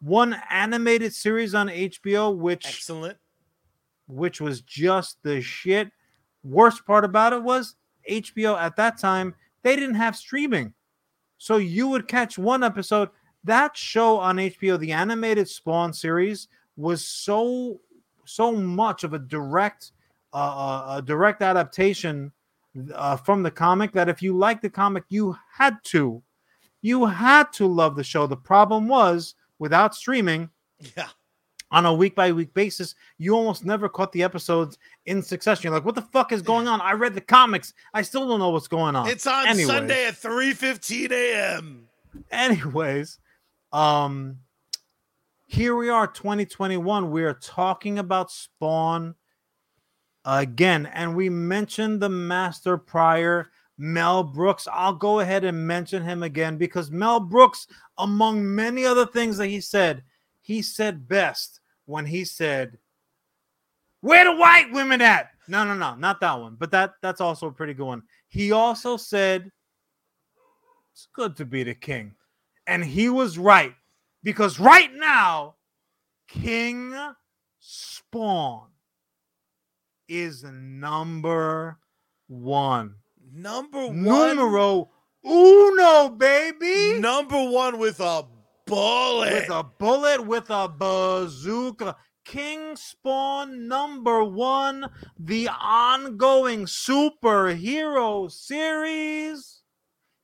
[0.00, 3.16] One animated series on HBO, which excellent
[4.06, 5.90] which was just the shit.
[6.44, 7.76] Worst part about it was
[8.10, 10.72] HBO at that time, they didn't have streaming.
[11.38, 13.10] So you would catch one episode.
[13.44, 17.80] That show on HBO, the animated Spawn series, was so
[18.24, 19.92] so much of a direct
[20.32, 22.32] uh, uh a direct adaptation
[22.94, 26.22] uh, from the comic that if you liked the comic, you had to,
[26.82, 28.26] you had to love the show.
[28.26, 30.50] The problem was without streaming,
[30.96, 31.08] yeah,
[31.70, 35.64] on a week by week basis, you almost never caught the episodes in succession.
[35.64, 36.80] You're like, what the fuck is going on?
[36.80, 37.74] I read the comics.
[37.92, 39.08] I still don't know what's going on.
[39.08, 41.88] It's on Anyways, Sunday at 3 15 a.m.
[42.30, 43.18] Anyways,
[43.72, 44.38] um,
[45.46, 47.10] here we are, 2021.
[47.10, 49.14] We are talking about Spawn
[50.24, 53.50] again, and we mentioned the master prior.
[53.78, 54.66] Mel Brooks.
[54.72, 57.66] I'll go ahead and mention him again because Mel Brooks,
[57.98, 60.02] among many other things that he said,
[60.46, 62.78] he said best when he said,
[64.00, 66.54] "Where the white women at?" No, no, no, not that one.
[66.54, 68.04] But that that's also a pretty good one.
[68.28, 69.50] He also said,
[70.92, 72.14] "It's good to be the king,"
[72.68, 73.74] and he was right
[74.22, 75.56] because right now,
[76.28, 76.94] King
[77.58, 78.68] Spawn
[80.06, 81.76] is number
[82.28, 82.94] one.
[83.32, 84.04] Number one.
[84.04, 84.90] Numero
[85.26, 87.00] uno, baby.
[87.00, 88.24] Number one with a
[88.66, 89.32] bullet.
[89.32, 91.96] With a bullet, with a bazooka.
[92.24, 99.62] King Spawn number one, the ongoing superhero series.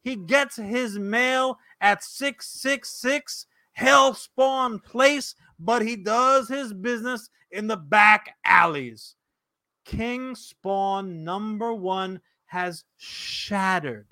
[0.03, 3.47] He gets his mail at 666
[3.79, 9.15] Hellspawn Place, but he does his business in the back alleys.
[9.85, 14.09] King Spawn number one has shattered,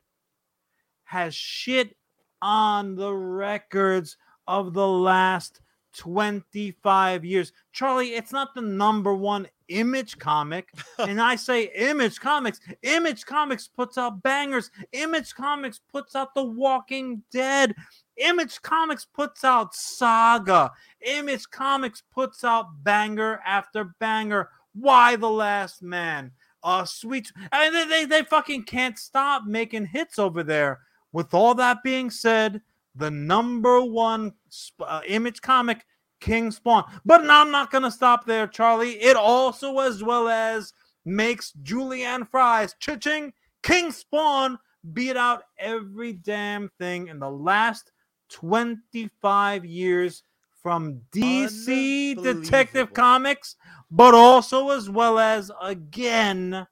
[1.05, 1.97] has shit
[2.43, 4.17] on the records
[4.47, 5.61] of the last
[5.97, 7.53] 25 years.
[7.73, 10.69] Charlie, it's not the number one image comic.
[10.99, 12.61] and I say image comics.
[12.83, 14.71] Image comics puts out bangers.
[14.93, 17.75] Image comics puts out The Walking Dead.
[18.21, 20.71] Image Comics puts out Saga.
[21.01, 24.51] Image Comics puts out banger after banger.
[24.75, 26.31] Y the Last Man?
[26.63, 27.33] Uh, sweet.
[27.51, 30.81] And they, they, they fucking can't stop making hits over there.
[31.13, 32.61] With all that being said,
[32.95, 34.33] the number one
[34.81, 35.85] uh, image comic,
[36.21, 36.85] King Spawn.
[37.05, 39.01] But now I'm not going to stop there, Charlie.
[39.01, 40.73] It also, as well as,
[41.05, 43.33] makes Julianne Fry's Cha-ching
[43.63, 44.59] King Spawn
[44.93, 47.93] beat out every damn thing in the last
[48.31, 50.23] 25 years
[50.63, 53.57] from DC Detective Comics,
[53.91, 56.67] but also as well as again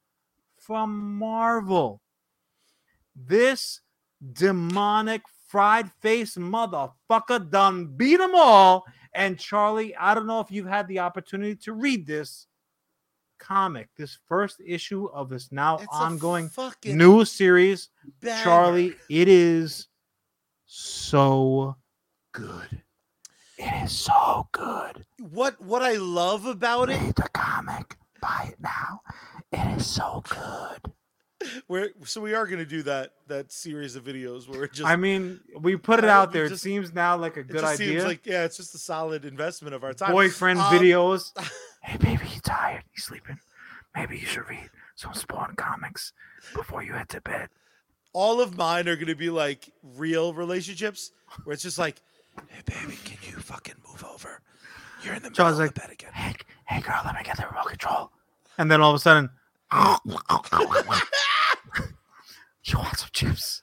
[0.57, 2.01] from Marvel.
[3.17, 3.81] This
[4.33, 8.85] demonic fried face motherfucker done beat them all.
[9.15, 12.47] And Charlie, I don't know if you've had the opportunity to read this
[13.39, 16.51] comic, this first issue of this now It's ongoing
[16.85, 17.89] new series.
[18.21, 18.43] banger.
[18.43, 19.89] Charlie, it is
[20.67, 21.77] so
[22.33, 22.83] good.
[23.57, 25.05] It is so good.
[25.19, 27.97] what what I love about it, Read the comic.
[28.21, 29.01] Buy it now.
[29.53, 30.93] It is so good.
[31.69, 34.97] We're so we are gonna do that that series of videos where it just I
[34.97, 36.47] mean, we put it out there.
[36.47, 37.93] It seems now like a it good just idea.
[38.01, 40.13] seems like yeah, it's just a solid investment of our time.
[40.13, 41.33] Boyfriend Um, videos.
[41.83, 42.83] hey, baby, you tired?
[42.95, 43.39] You sleeping?
[43.95, 46.13] Maybe you should read some Spawn comics
[46.55, 47.49] before you head to bed.
[48.13, 51.13] all of mine are gonna be like real relationships
[51.45, 52.01] where it's just like,
[52.49, 54.41] hey baby, can you fucking move over?
[55.05, 56.13] You're in the middle Charles of like, the bed again.
[56.13, 56.35] hey,
[56.67, 58.11] hey, girl, let me get the remote control.
[58.59, 59.31] And then all of a sudden,
[62.65, 63.63] you want some chips?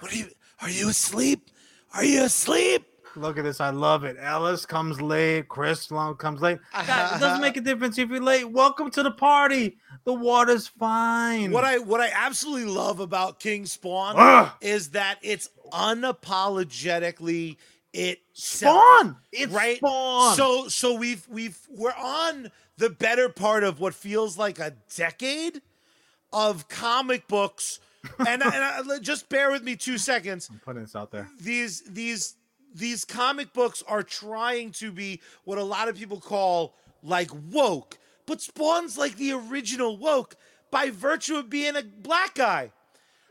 [0.00, 0.28] What are you?
[0.60, 1.50] Are you asleep?
[1.94, 2.86] Are you asleep?
[3.16, 3.60] Look at this.
[3.60, 4.16] I love it.
[4.18, 5.48] Ellis comes late.
[5.48, 6.58] Chris Long comes late.
[6.72, 8.50] God, it doesn't make a difference if you're late.
[8.50, 9.76] Welcome to the party.
[10.04, 11.52] The water's fine.
[11.52, 14.50] What I what I absolutely love about King Spawn Ugh.
[14.60, 17.56] is that it's unapologetically
[17.94, 19.16] it Spawn.
[19.32, 19.76] It's right?
[19.78, 20.36] Spawn.
[20.36, 25.62] So so we've we've we're on the better part of what feels like a decade
[26.32, 27.78] of comic books.
[28.18, 30.50] and, and I, just bear with me two seconds.
[30.50, 31.30] I'm putting this out there.
[31.40, 32.34] These these
[32.74, 36.74] these comic books are trying to be what a lot of people call
[37.04, 40.34] like woke, but Spawn's like the original woke
[40.72, 42.72] by virtue of being a black guy.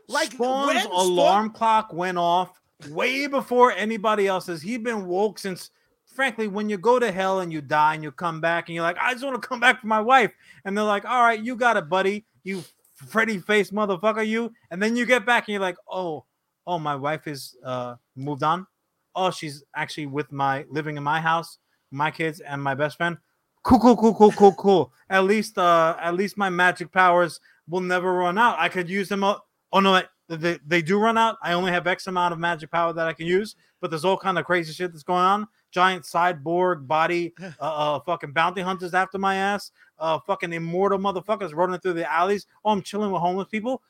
[0.08, 4.62] Like Spawn's when Spawn- alarm clock went off way before anybody else's.
[4.62, 5.70] He's been woke since,
[6.06, 8.84] frankly, when you go to hell and you die and you come back and you're
[8.84, 10.32] like, I just want to come back for my wife.
[10.64, 12.24] And they're like, all right, you got it, buddy.
[12.42, 12.62] You
[12.94, 14.52] Freddy face motherfucker, you.
[14.70, 16.24] And then you get back and you're like, oh,
[16.66, 18.66] oh, my wife is uh moved on.
[19.16, 21.58] Oh, she's actually with my living in my house,
[21.90, 23.18] my kids, and my best friend.
[23.62, 24.92] Cool, cool, cool, cool, cool, cool.
[25.08, 28.56] At least, uh, at least my magic powers will never run out.
[28.58, 29.48] I could use them up.
[29.72, 31.36] Oh no, wait, they, they do run out.
[31.42, 34.16] I only have X amount of magic power that I can use, but there's all
[34.16, 35.46] kind of crazy shit that's going on.
[35.70, 41.54] Giant cyborg body, uh, uh fucking bounty hunters after my ass, uh, fucking immortal motherfuckers
[41.54, 42.46] running through the alleys.
[42.64, 43.82] Oh, I'm chilling with homeless people.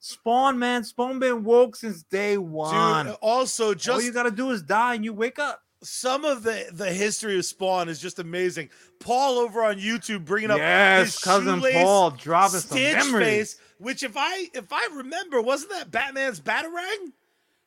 [0.00, 3.06] Spawn, man, Spawn been woke since day one.
[3.06, 5.63] Dude, also just all you gotta do is die and you wake up.
[5.84, 8.70] Some of the the history of Spawn is just amazing.
[9.00, 13.24] Paul over on YouTube bringing up Yes, his cousin Paul dropping some Stitch memories.
[13.24, 17.12] face, which if I if I remember, wasn't that Batman's batarang?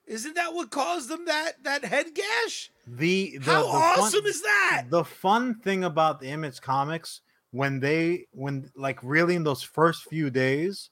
[0.06, 2.72] Isn't that what caused them that that head gash?
[2.88, 4.85] The, the How the fun- awesome is that?
[4.89, 7.22] the fun thing about the image comics
[7.52, 10.89] when they when like really in those first few days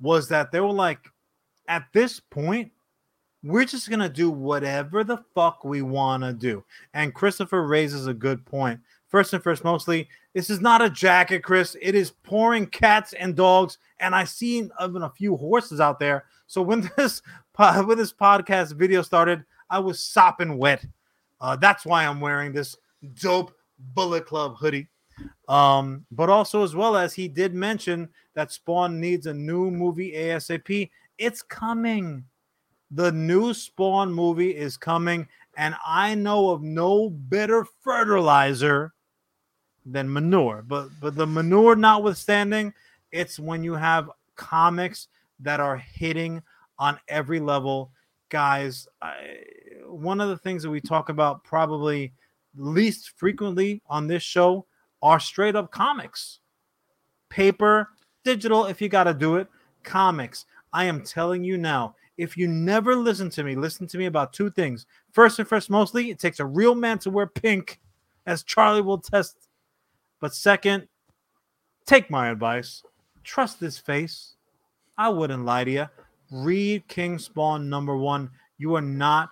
[0.00, 0.98] was that they were like
[1.68, 2.72] at this point
[3.42, 6.64] we're just gonna do whatever the fuck we want to do
[6.94, 8.78] and christopher raises a good point.
[9.08, 13.34] first and first mostly this is not a jacket chris it is pouring cats and
[13.36, 17.98] dogs and i seen even a few horses out there so when this po- when
[17.98, 20.84] this podcast video started i was sopping wet
[21.40, 22.76] uh, that's why i'm wearing this
[23.14, 23.52] dope
[23.94, 24.88] bullet club hoodie
[25.48, 30.12] um, but also as well as he did mention that Spawn needs a new movie
[30.12, 30.90] ASAP.
[31.18, 32.24] It's coming.
[32.94, 38.92] The new Spawn movie is coming, and I know of no better fertilizer
[39.86, 40.62] than manure.
[40.66, 42.74] But but the manure notwithstanding,
[43.10, 45.08] it's when you have comics
[45.40, 46.42] that are hitting
[46.78, 47.90] on every level,
[48.28, 48.86] guys.
[49.00, 49.38] I,
[49.86, 52.12] one of the things that we talk about probably
[52.56, 54.66] least frequently on this show
[55.02, 56.40] are straight up comics,
[57.28, 57.88] paper
[58.24, 59.48] digital if you got to do it.
[59.82, 60.46] Comics.
[60.72, 64.32] I am telling you now, if you never listen to me, listen to me about
[64.32, 64.86] two things.
[65.10, 67.80] First and first, mostly, it takes a real man to wear pink,
[68.26, 69.48] as Charlie will test.
[70.20, 70.86] But second,
[71.84, 72.84] take my advice.
[73.24, 74.34] Trust this face.
[74.96, 75.86] I wouldn't lie to you.
[76.30, 78.30] Read King Spawn number one.
[78.56, 79.30] You are not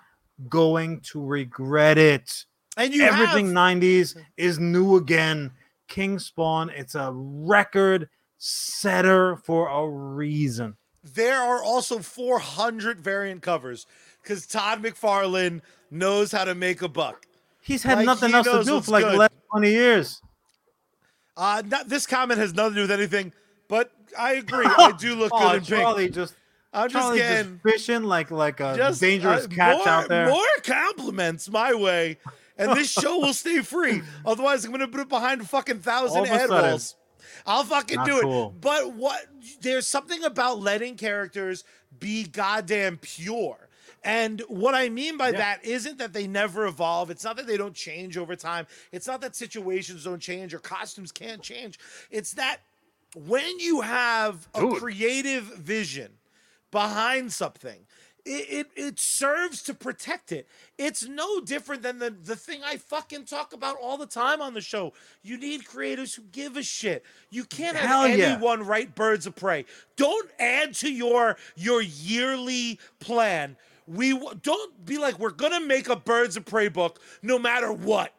[0.49, 2.45] going to regret it.
[2.77, 5.53] And you Everything have, 90s is new again.
[5.87, 8.09] King Spawn, it's a record
[8.39, 10.77] setter for a reason.
[11.03, 13.87] There are also 400 variant covers
[14.23, 15.61] because Todd McFarlane
[15.91, 17.27] knows how to make a buck.
[17.61, 19.15] He's had Like, nothing he else to do for like good.
[19.15, 20.23] the last 20 years.
[21.37, 23.33] Uh, not, this comment has nothing to do with anything,
[23.69, 24.67] but I agree.
[24.79, 26.15] I do look good oh, in pink.
[26.15, 26.35] Just
[26.73, 30.09] I'm just Charlie just getting fishing like like a just dangerous uh, catch more, out
[30.09, 30.29] there.
[30.29, 32.19] More compliments my way,
[32.59, 34.03] and this show will stay free.
[34.27, 36.71] Otherwise, I'm gonna put it behind a fucking thousand of a head sudden.
[36.71, 36.97] walls.
[37.51, 38.61] I'll fucking Not do it.
[38.61, 39.27] But what?
[39.61, 41.65] There's something about letting characters
[41.99, 43.69] be goddamn pure.
[44.05, 45.39] And what I mean by Yeah.
[45.39, 47.11] that isn't that they never evolve.
[47.11, 48.67] It's not that they don't change over time.
[48.93, 51.79] It's not that situations don't change or costumes can't change.
[52.11, 52.61] It's that
[53.15, 56.13] when you have a creative vision
[56.71, 57.85] behind something,
[58.33, 60.47] it, it, it serves to protect it.
[60.79, 64.55] It's no different than the, the thing I fucking talk about all the time on
[64.55, 64.93] the show.
[65.23, 67.05] You need creators who give a shit.
[67.31, 68.27] You can't Hell have yeah.
[68.35, 69.65] anyone write Birds of Prey.
[69.97, 73.57] Don't add to your your yearly plan.
[73.89, 77.73] We w- don't be like we're gonna make a Birds of Prey book no matter
[77.73, 78.15] what.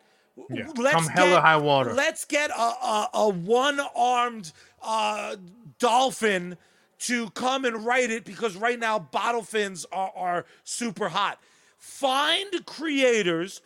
[0.49, 1.93] Yeah, Let's come hell or get- high water.
[1.93, 4.51] Let's get a a, a one armed
[4.81, 5.37] uh,
[5.79, 6.57] dolphin
[7.01, 11.39] to come and write it because right now bottle fins are, are super hot.
[11.77, 13.61] Find creators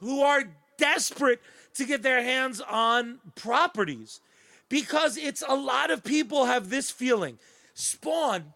[0.00, 0.44] who are
[0.76, 1.40] desperate
[1.74, 4.20] to get their hands on properties
[4.68, 7.38] because it's a lot of people have this feeling.
[7.74, 8.54] Spawn,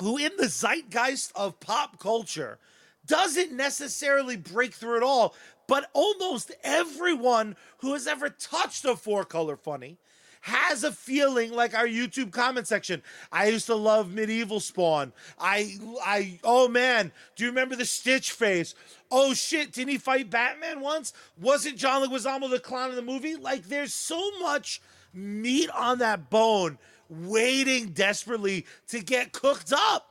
[0.00, 2.58] who in the zeitgeist of pop culture
[3.06, 5.34] doesn't necessarily break through at all,
[5.68, 9.98] but almost everyone who has ever touched a four color funny
[10.40, 13.02] has a feeling like our YouTube comment section.
[13.30, 15.12] I used to love medieval spawn.
[15.38, 18.74] I I oh man, do you remember the Stitch face?
[19.10, 21.12] Oh shit, didn't he fight Batman once?
[21.40, 23.36] Wasn't John Leguizamo the clown in the movie?
[23.36, 24.80] Like there's so much
[25.12, 30.06] meat on that bone waiting desperately to get cooked up.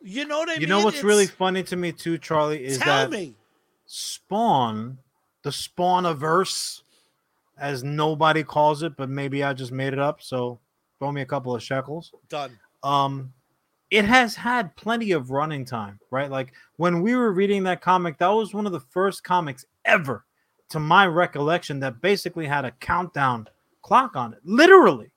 [0.00, 0.60] You know what I mean?
[0.62, 3.34] You know what's It's- really funny to me too, Charlie, is tell that me.
[3.86, 4.98] Spawn,
[5.42, 6.81] the Spawniverse,
[7.58, 10.22] as nobody calls it, but maybe I just made it up.
[10.22, 10.58] So
[10.98, 12.12] throw me a couple of shekels.
[12.28, 12.58] Done.
[12.82, 13.32] Um,
[13.90, 16.30] it has had plenty of running time, right?
[16.30, 20.24] Like when we were reading that comic, that was one of the first comics ever,
[20.70, 23.46] to my recollection, that basically had a countdown
[23.82, 24.40] clock on it.
[24.44, 25.12] Literally.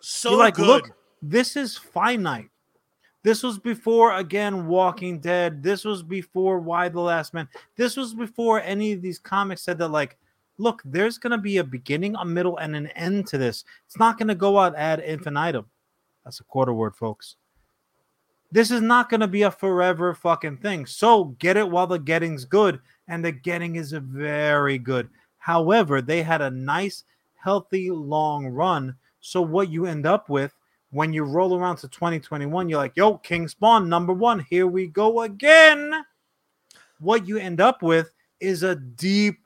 [0.00, 0.66] So You're like, good.
[0.66, 0.90] look,
[1.20, 2.48] this is finite.
[3.22, 5.62] This was before again Walking Dead.
[5.62, 7.48] This was before Y the Last Man.
[7.76, 10.18] This was before any of these comics said that like,
[10.58, 13.64] look, there's gonna be a beginning, a middle, and an end to this.
[13.86, 15.66] It's not gonna go out ad infinitum.
[16.24, 17.36] That's a quarter word, folks.
[18.50, 20.86] This is not gonna be a forever fucking thing.
[20.86, 25.08] So get it while the getting's good, and the getting is very good.
[25.38, 27.04] However, they had a nice,
[27.34, 28.96] healthy, long run.
[29.20, 30.54] So what you end up with
[30.94, 34.86] when you roll around to 2021, you're like, yo, King Spawn, number one, here we
[34.86, 35.92] go again.
[37.00, 39.40] What you end up with is a deep,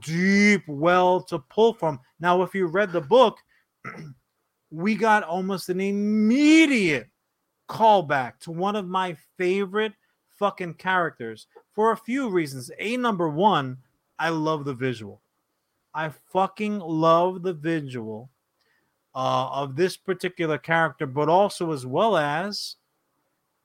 [0.00, 2.00] deep well to pull from.
[2.20, 3.38] Now, if you read the book,
[4.70, 7.08] we got almost an immediate
[7.68, 9.92] callback to one of my favorite
[10.38, 12.70] fucking characters for a few reasons.
[12.78, 13.78] A number one,
[14.18, 15.20] I love the visual.
[15.94, 18.30] I fucking love the visual
[19.14, 22.76] uh, of this particular character, but also as well as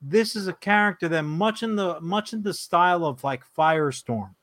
[0.00, 4.34] this is a character that much in the much in the style of like Firestorm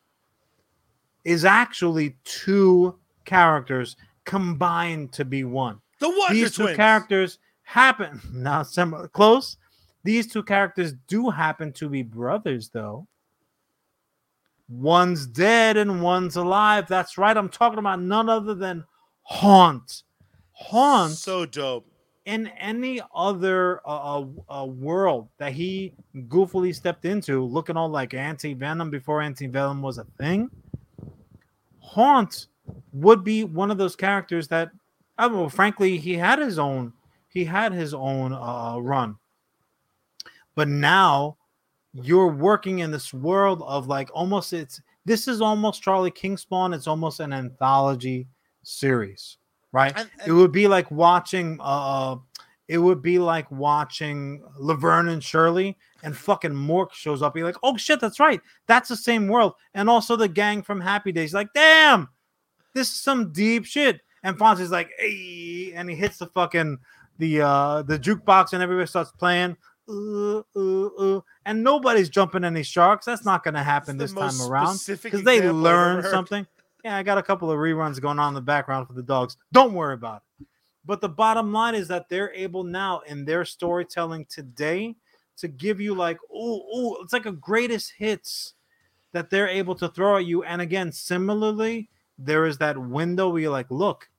[1.25, 5.81] is actually two characters combined to be one.
[5.99, 6.77] The Wonder These two Twins.
[6.77, 9.57] characters happen now some close.
[10.03, 13.07] These two characters do happen to be brothers, though.
[14.67, 16.87] One's dead and one's alive.
[16.87, 17.35] That's right.
[17.35, 18.83] I'm talking about none other than
[19.23, 20.03] Haunt.
[20.53, 21.85] Haunt So dope.
[22.25, 25.93] in any other uh, uh, world that he
[26.27, 30.49] goofily stepped into, looking all like anti venom before anti venom was a thing,
[31.85, 32.47] Haunt
[32.91, 34.71] would be one of those characters that,
[35.17, 36.93] I mean, frankly, he had his own,
[37.27, 39.17] he had his own uh, run,
[40.55, 41.37] but now
[41.93, 46.73] you're working in this world of like almost it's this is almost Charlie King Spawn.
[46.73, 48.27] It's almost an anthology
[48.63, 49.37] series,
[49.71, 49.95] right?
[50.25, 52.17] It would be like watching uh
[52.67, 57.35] it would be like watching Laverne and Shirley and fucking Mork shows up.
[57.35, 58.41] You're like, oh shit, that's right.
[58.67, 59.53] That's the same world.
[59.73, 61.33] And also the gang from Happy Days.
[61.33, 62.09] Like, damn,
[62.73, 64.01] this is some deep shit.
[64.23, 66.79] And Fonzie's like, hey, and he hits the fucking
[67.17, 69.55] the uh the jukebox and everybody starts playing.
[69.87, 73.05] Uh, uh, uh, and nobody's jumping any sharks.
[73.05, 76.47] That's not gonna happen this time around because they learn something.
[76.83, 79.37] Yeah, I got a couple of reruns going on in the background for the dogs.
[79.51, 80.21] Don't worry about it.
[80.85, 84.95] But the bottom line is that they're able now in their storytelling today
[85.37, 88.53] to give you like, oh, oh, it's like a greatest hits
[89.11, 90.43] that they're able to throw at you.
[90.43, 94.09] And again, similarly, there is that window where you're like, look,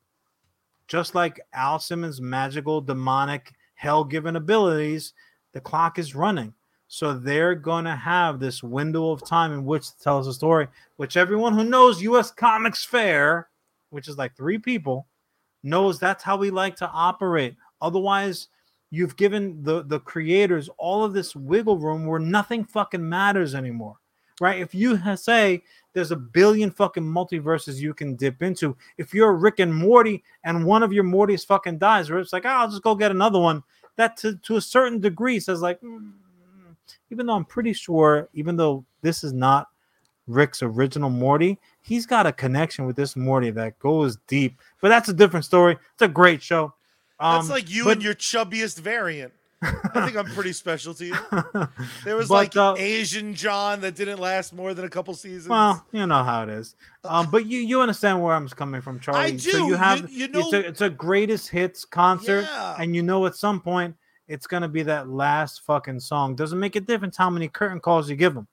[0.88, 5.12] just like Al Simmons' magical, demonic, hell given abilities,
[5.52, 6.52] the clock is running.
[6.88, 10.32] So they're going to have this window of time in which to tell us a
[10.32, 13.48] story, which everyone who knows US Comics Fair,
[13.90, 15.06] which is like three people,
[15.62, 17.56] knows that's how we like to operate.
[17.80, 18.48] Otherwise,
[18.90, 23.96] you've given the the creators all of this wiggle room where nothing fucking matters anymore.
[24.40, 24.60] Right?
[24.60, 25.62] If you say
[25.94, 30.66] there's a billion fucking multiverses you can dip into, if you're Rick and Morty and
[30.66, 33.40] one of your Mortys fucking dies, or it's like, oh, I'll just go get another
[33.40, 33.62] one.
[33.96, 36.12] That to, to a certain degree says like, mm,
[37.10, 39.68] even though I'm pretty sure, even though this is not
[40.26, 44.58] Rick's original Morty, he's got a connection with this Morty that goes deep.
[44.80, 45.76] But that's a different story.
[45.94, 46.74] It's a great show.
[47.20, 49.32] That's Um, like you but- and your chubbiest variant.
[49.62, 51.14] I think I'm pretty special to you.
[52.04, 55.48] There was But, like uh, Asian John that didn't last more than a couple seasons.
[55.48, 56.76] Well, you know how it is.
[57.04, 59.38] Um, but you you understand where I'm coming from, Charlie.
[59.38, 59.56] So do.
[59.58, 62.76] you You- have you it's know- a it's a greatest hits concert, Yeah.
[62.78, 63.96] and you know at some point
[64.28, 66.34] it's gonna be that last fucking song.
[66.36, 68.46] Doesn't make a difference how many curtain calls you give them.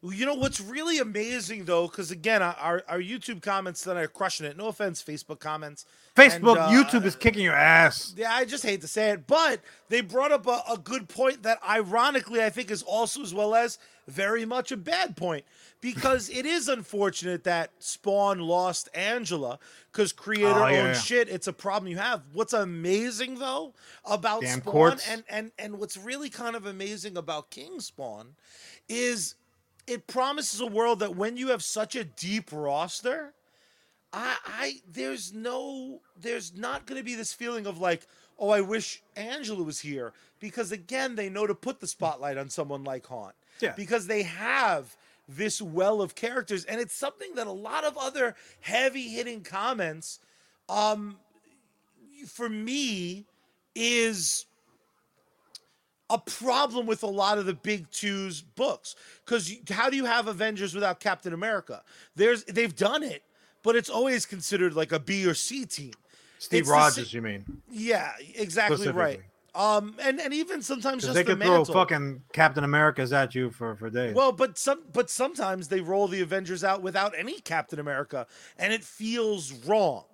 [0.00, 4.46] You know what's really amazing though, because again, our our YouTube comments that are crushing
[4.46, 4.56] it.
[4.56, 5.86] No offense, Facebook comments.
[6.14, 8.14] Facebook, uh, YouTube is kicking your ass.
[8.16, 11.42] Yeah, I just hate to say it, but they brought up a, a good point
[11.42, 15.44] that ironically I think is also as well as very much a bad point
[15.80, 19.58] because it is unfortunate that Spawn lost Angela
[19.92, 20.92] because creator Oh, owned yeah, yeah.
[20.94, 21.28] shit.
[21.28, 22.22] It's a problem you have.
[22.32, 25.08] What's amazing though about Damn Spawn courts.
[25.10, 28.36] and and and what's really kind of amazing about King Spawn
[28.88, 29.34] is
[29.88, 33.32] it promises a world that when you have such a deep roster,
[34.12, 38.06] I, I there's no there's not going to be this feeling of like
[38.38, 40.12] oh I wish Angela was here.
[40.40, 43.34] Because again they know to put the spotlight on someone like Haunt.
[43.60, 43.72] Yeah.
[43.74, 44.96] because they have
[45.28, 46.64] this well of characters.
[46.64, 50.20] And it's something that a lot of other heavy hitting comments
[50.68, 51.16] um
[52.26, 53.24] for me
[53.74, 54.46] is
[56.10, 58.94] a problem with a lot of the big two's books
[59.24, 61.82] because how do you have avengers without captain america
[62.16, 63.22] there's they've done it
[63.62, 65.92] but it's always considered like a b or c team
[66.40, 67.44] Steve It's Rogers, you mean?
[67.70, 69.20] yeah exactly right
[69.54, 73.50] um and and even sometimes just they the could throw fucking Captain Americas at you
[73.50, 74.14] for for days.
[74.14, 78.26] Well, but some but sometimes they roll the Avengers out without any Captain America
[78.58, 80.04] and it feels wrong.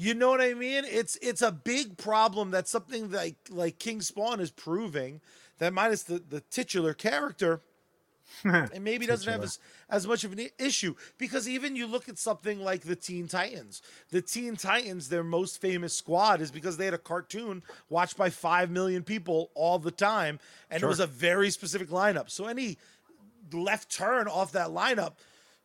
[0.00, 0.84] You know what I mean?
[0.86, 5.20] It's it's a big problem that's something like like King Spawn is proving
[5.58, 7.62] that minus the, the titular character
[8.44, 9.58] and maybe doesn't have as,
[9.90, 13.82] as much of an issue because even you look at something like the Teen Titans.
[14.10, 18.30] The Teen Titans, their most famous squad is because they had a cartoon watched by
[18.30, 20.38] 5 million people all the time
[20.70, 22.30] and it was a very specific lineup.
[22.30, 22.78] So any
[23.52, 25.14] left turn off that lineup,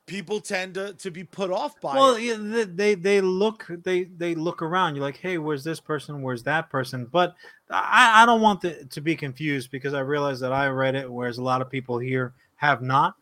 [0.05, 2.75] people tend to, to be put off by well, it.
[2.75, 4.95] they they look they they look around.
[4.95, 6.21] You're like, hey, where's this person?
[6.21, 7.05] Where's that person?
[7.05, 7.35] But
[7.69, 11.11] I I don't want the, to be confused because I realize that I read it,
[11.11, 13.15] whereas a lot of people here have not.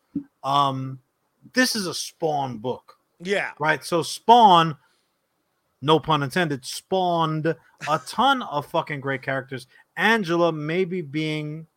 [0.43, 0.99] Um,
[1.53, 3.51] this is a Spawn book, Yeah.
[3.59, 3.83] right?
[3.83, 4.77] So Spawn,
[5.81, 9.67] no pun intended, spawned a ton of fucking great characters.
[9.97, 11.67] Angela maybe being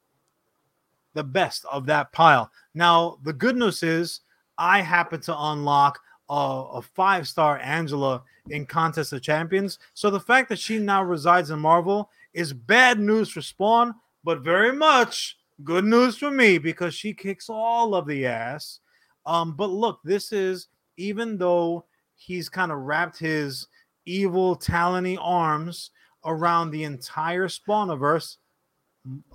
[1.15, 2.51] the best of that pile.
[2.75, 4.21] Now, the good news is
[4.59, 9.79] I happen to unlock a, a five star Angela in Contest of Champions.
[9.95, 14.41] So the fact that she now resides in Marvel is bad news for Spawn, but
[14.41, 18.81] very much good news for me because she kicks all of the ass.
[19.27, 21.85] Um, but look, this is even though
[22.17, 23.67] he's kind of wrapped his
[24.07, 25.91] evil talony arms
[26.25, 28.37] around the entire Spawniverse,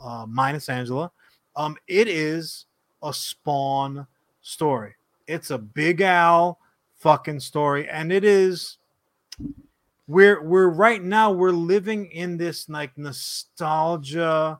[0.01, 1.11] uh, minus Angela.
[1.55, 2.65] Um, it is
[3.03, 4.07] a Spawn
[4.41, 4.95] story.
[5.30, 6.57] It's a Big Al
[6.95, 8.80] fucking story, and it is.
[10.07, 14.60] We're we're right now we're living in this like nostalgia,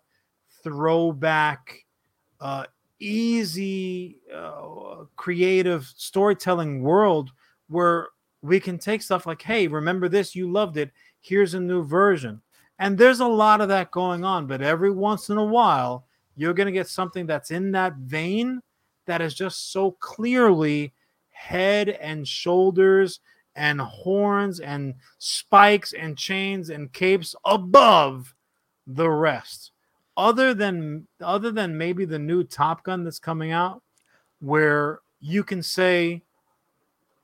[0.64, 1.86] throwback,
[2.40, 2.66] uh,
[3.00, 7.32] easy, uh, creative storytelling world
[7.68, 8.10] where
[8.44, 10.36] we can take stuff like, hey, remember this?
[10.36, 10.92] You loved it.
[11.20, 12.42] Here's a new version.
[12.78, 16.06] And there's a lot of that going on, but every once in a while,
[16.36, 18.62] you're going to get something that's in that vein
[19.10, 20.94] that is just so clearly
[21.32, 23.20] head and shoulders
[23.56, 28.36] and horns and spikes and chains and capes above
[28.86, 29.72] the rest.
[30.16, 33.82] Other than other than maybe the new Top Gun that's coming out,
[34.40, 36.22] where you can say,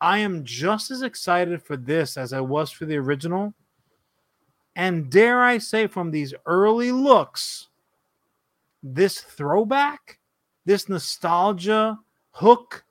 [0.02, 3.54] I am just as excited for this as I was for the original.
[4.76, 7.68] And dare I say, from these early looks,
[8.84, 10.20] this throwback,
[10.66, 12.00] this nostalgia
[12.32, 12.84] hook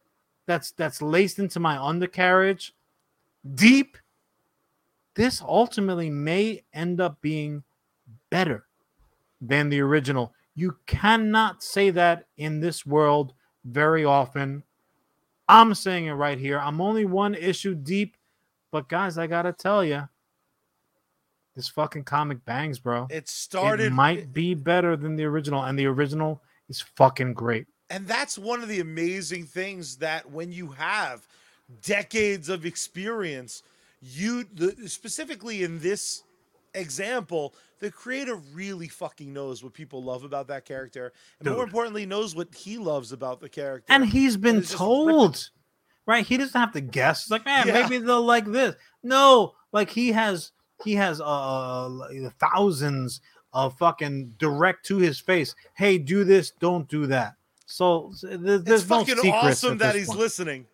[0.46, 2.74] that's that's laced into my undercarriage
[3.54, 3.98] deep
[5.14, 7.62] this ultimately may end up being
[8.30, 8.66] better
[9.40, 10.34] than the original.
[10.56, 13.32] You cannot say that in this world
[13.64, 14.64] very often.
[15.48, 16.58] I'm saying it right here.
[16.58, 18.16] I'm only one issue deep
[18.74, 20.02] but guys i gotta tell you
[21.54, 23.06] this fucking comic bangs bro.
[23.08, 27.66] It started it might be better than the original and the original is fucking great.
[27.90, 31.26] And that's one of the amazing things that when you have
[31.82, 33.62] decades of experience
[34.00, 36.22] you the, specifically in this
[36.74, 42.04] example the creator really fucking knows what people love about that character and more importantly
[42.04, 43.92] knows what he loves about the character.
[43.92, 45.50] And he's been just told
[46.06, 46.26] right?
[46.26, 47.22] He doesn't have to guess.
[47.22, 47.82] It's like man Yeah.
[47.82, 48.74] maybe they'll like this.
[49.02, 50.52] No like he has
[50.84, 51.88] he has uh
[52.38, 53.20] thousands
[53.54, 57.34] of fucking direct to his face hey do this don't do that
[57.66, 60.18] so s- there- there's it's no fucking awesome that he's point.
[60.18, 60.66] listening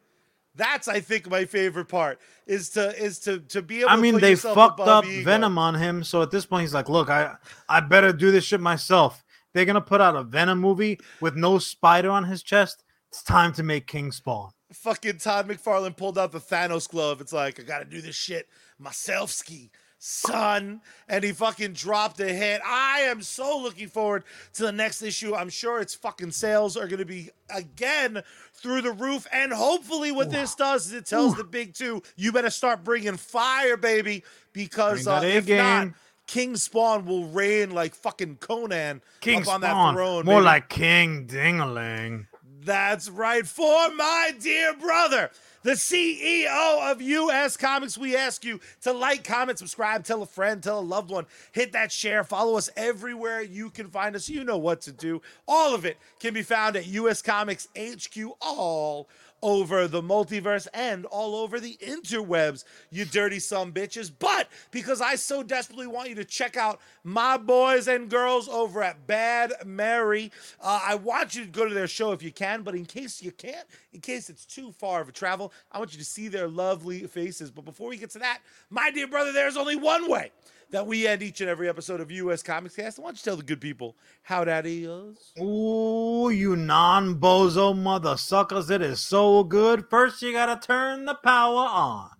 [0.57, 4.19] that's i think my favorite part is to is to to be able I mean,
[4.19, 5.25] they fucked up ego.
[5.25, 7.37] Venom on him, so at this point he's like, "Look, I
[7.69, 11.59] I better do this shit myself." They're gonna put out a Venom movie with no
[11.61, 12.83] spider on his chest.
[13.09, 14.51] It's time to make King Spawn.
[14.73, 17.21] fucking Todd McFarlane pulled out the Thanos glove.
[17.21, 18.49] It's like, I gotta do this shit
[18.81, 19.71] myself ski,
[20.01, 20.81] son.
[21.09, 22.61] And he fucking dropped a hit.
[22.67, 24.25] I am so looking forward
[24.55, 25.35] to the next issue.
[25.35, 28.23] I'm sure its fucking sales are gonna be again
[28.55, 29.27] through the roof.
[29.33, 33.17] And hopefully, what this does is it tells the big two, you better start bringing
[33.17, 35.89] fire, baby, because uh, if not.
[36.27, 40.25] King Spawn will reign like fucking Conan King up on Spawn, that throne.
[40.25, 40.45] more baby.
[40.45, 42.27] like King Dingaling.
[42.63, 43.47] That's right.
[43.47, 45.31] For my dear brother,
[45.63, 50.63] the CEO of US Comics, we ask you to like, comment, subscribe, tell a friend,
[50.63, 54.29] tell a loved one, hit that share, follow us everywhere you can find us.
[54.29, 55.23] You know what to do.
[55.49, 59.09] All of it can be found at US Comics HQ, all
[59.43, 64.11] over the multiverse and all over the interwebs, you dirty some bitches.
[64.17, 68.83] But because I so desperately want you to check out my boys and girls over
[68.83, 70.31] at Bad Mary,
[70.61, 72.63] uh, I want you to go to their show if you can.
[72.63, 75.93] But in case you can't, in case it's too far of a travel, I want
[75.93, 77.51] you to see their lovely faces.
[77.51, 80.33] But before we get to that, my dear brother, there's only one way
[80.71, 82.99] that we end each and every episode of US Comics Cast.
[82.99, 85.33] Why don't you tell the good people how that is.
[85.41, 88.71] Ooh, you non-bozo mother suckers!
[88.71, 89.87] It is so good.
[89.91, 92.11] First, you gotta turn the power on.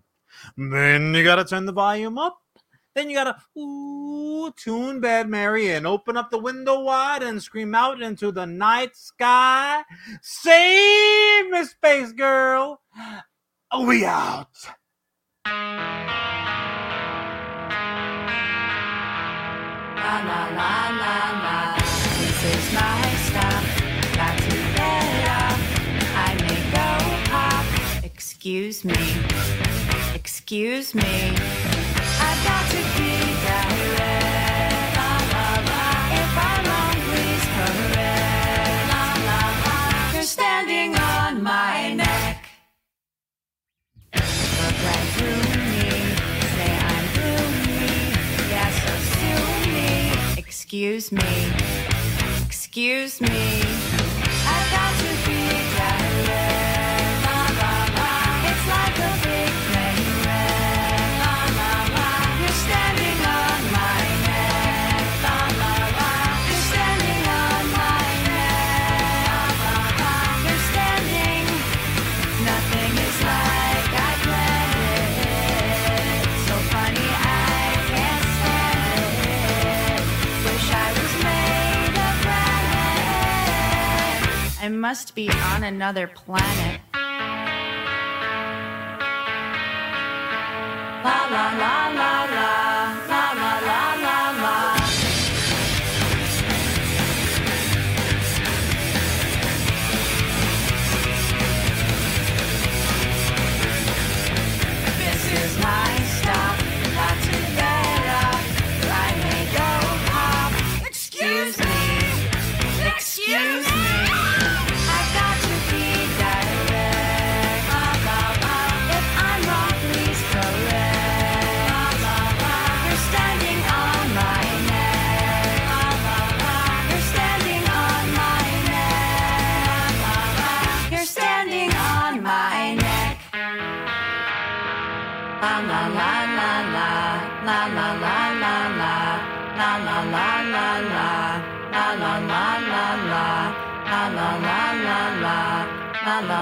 [0.57, 2.39] Then you gotta turn the volume up.
[2.95, 7.75] Then you gotta ooh tune Bad Mary and open up the window wide and scream
[7.75, 9.83] out into the night sky.
[10.23, 12.81] Save me, space girl.
[13.87, 14.49] We out.
[28.03, 28.95] Excuse me.
[30.15, 31.70] Excuse me.
[50.73, 51.21] Excuse me.
[52.47, 53.90] Excuse me.
[84.63, 86.83] I must be on another planet.
[91.03, 92.60] La la la la la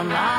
[0.05, 0.38] my life.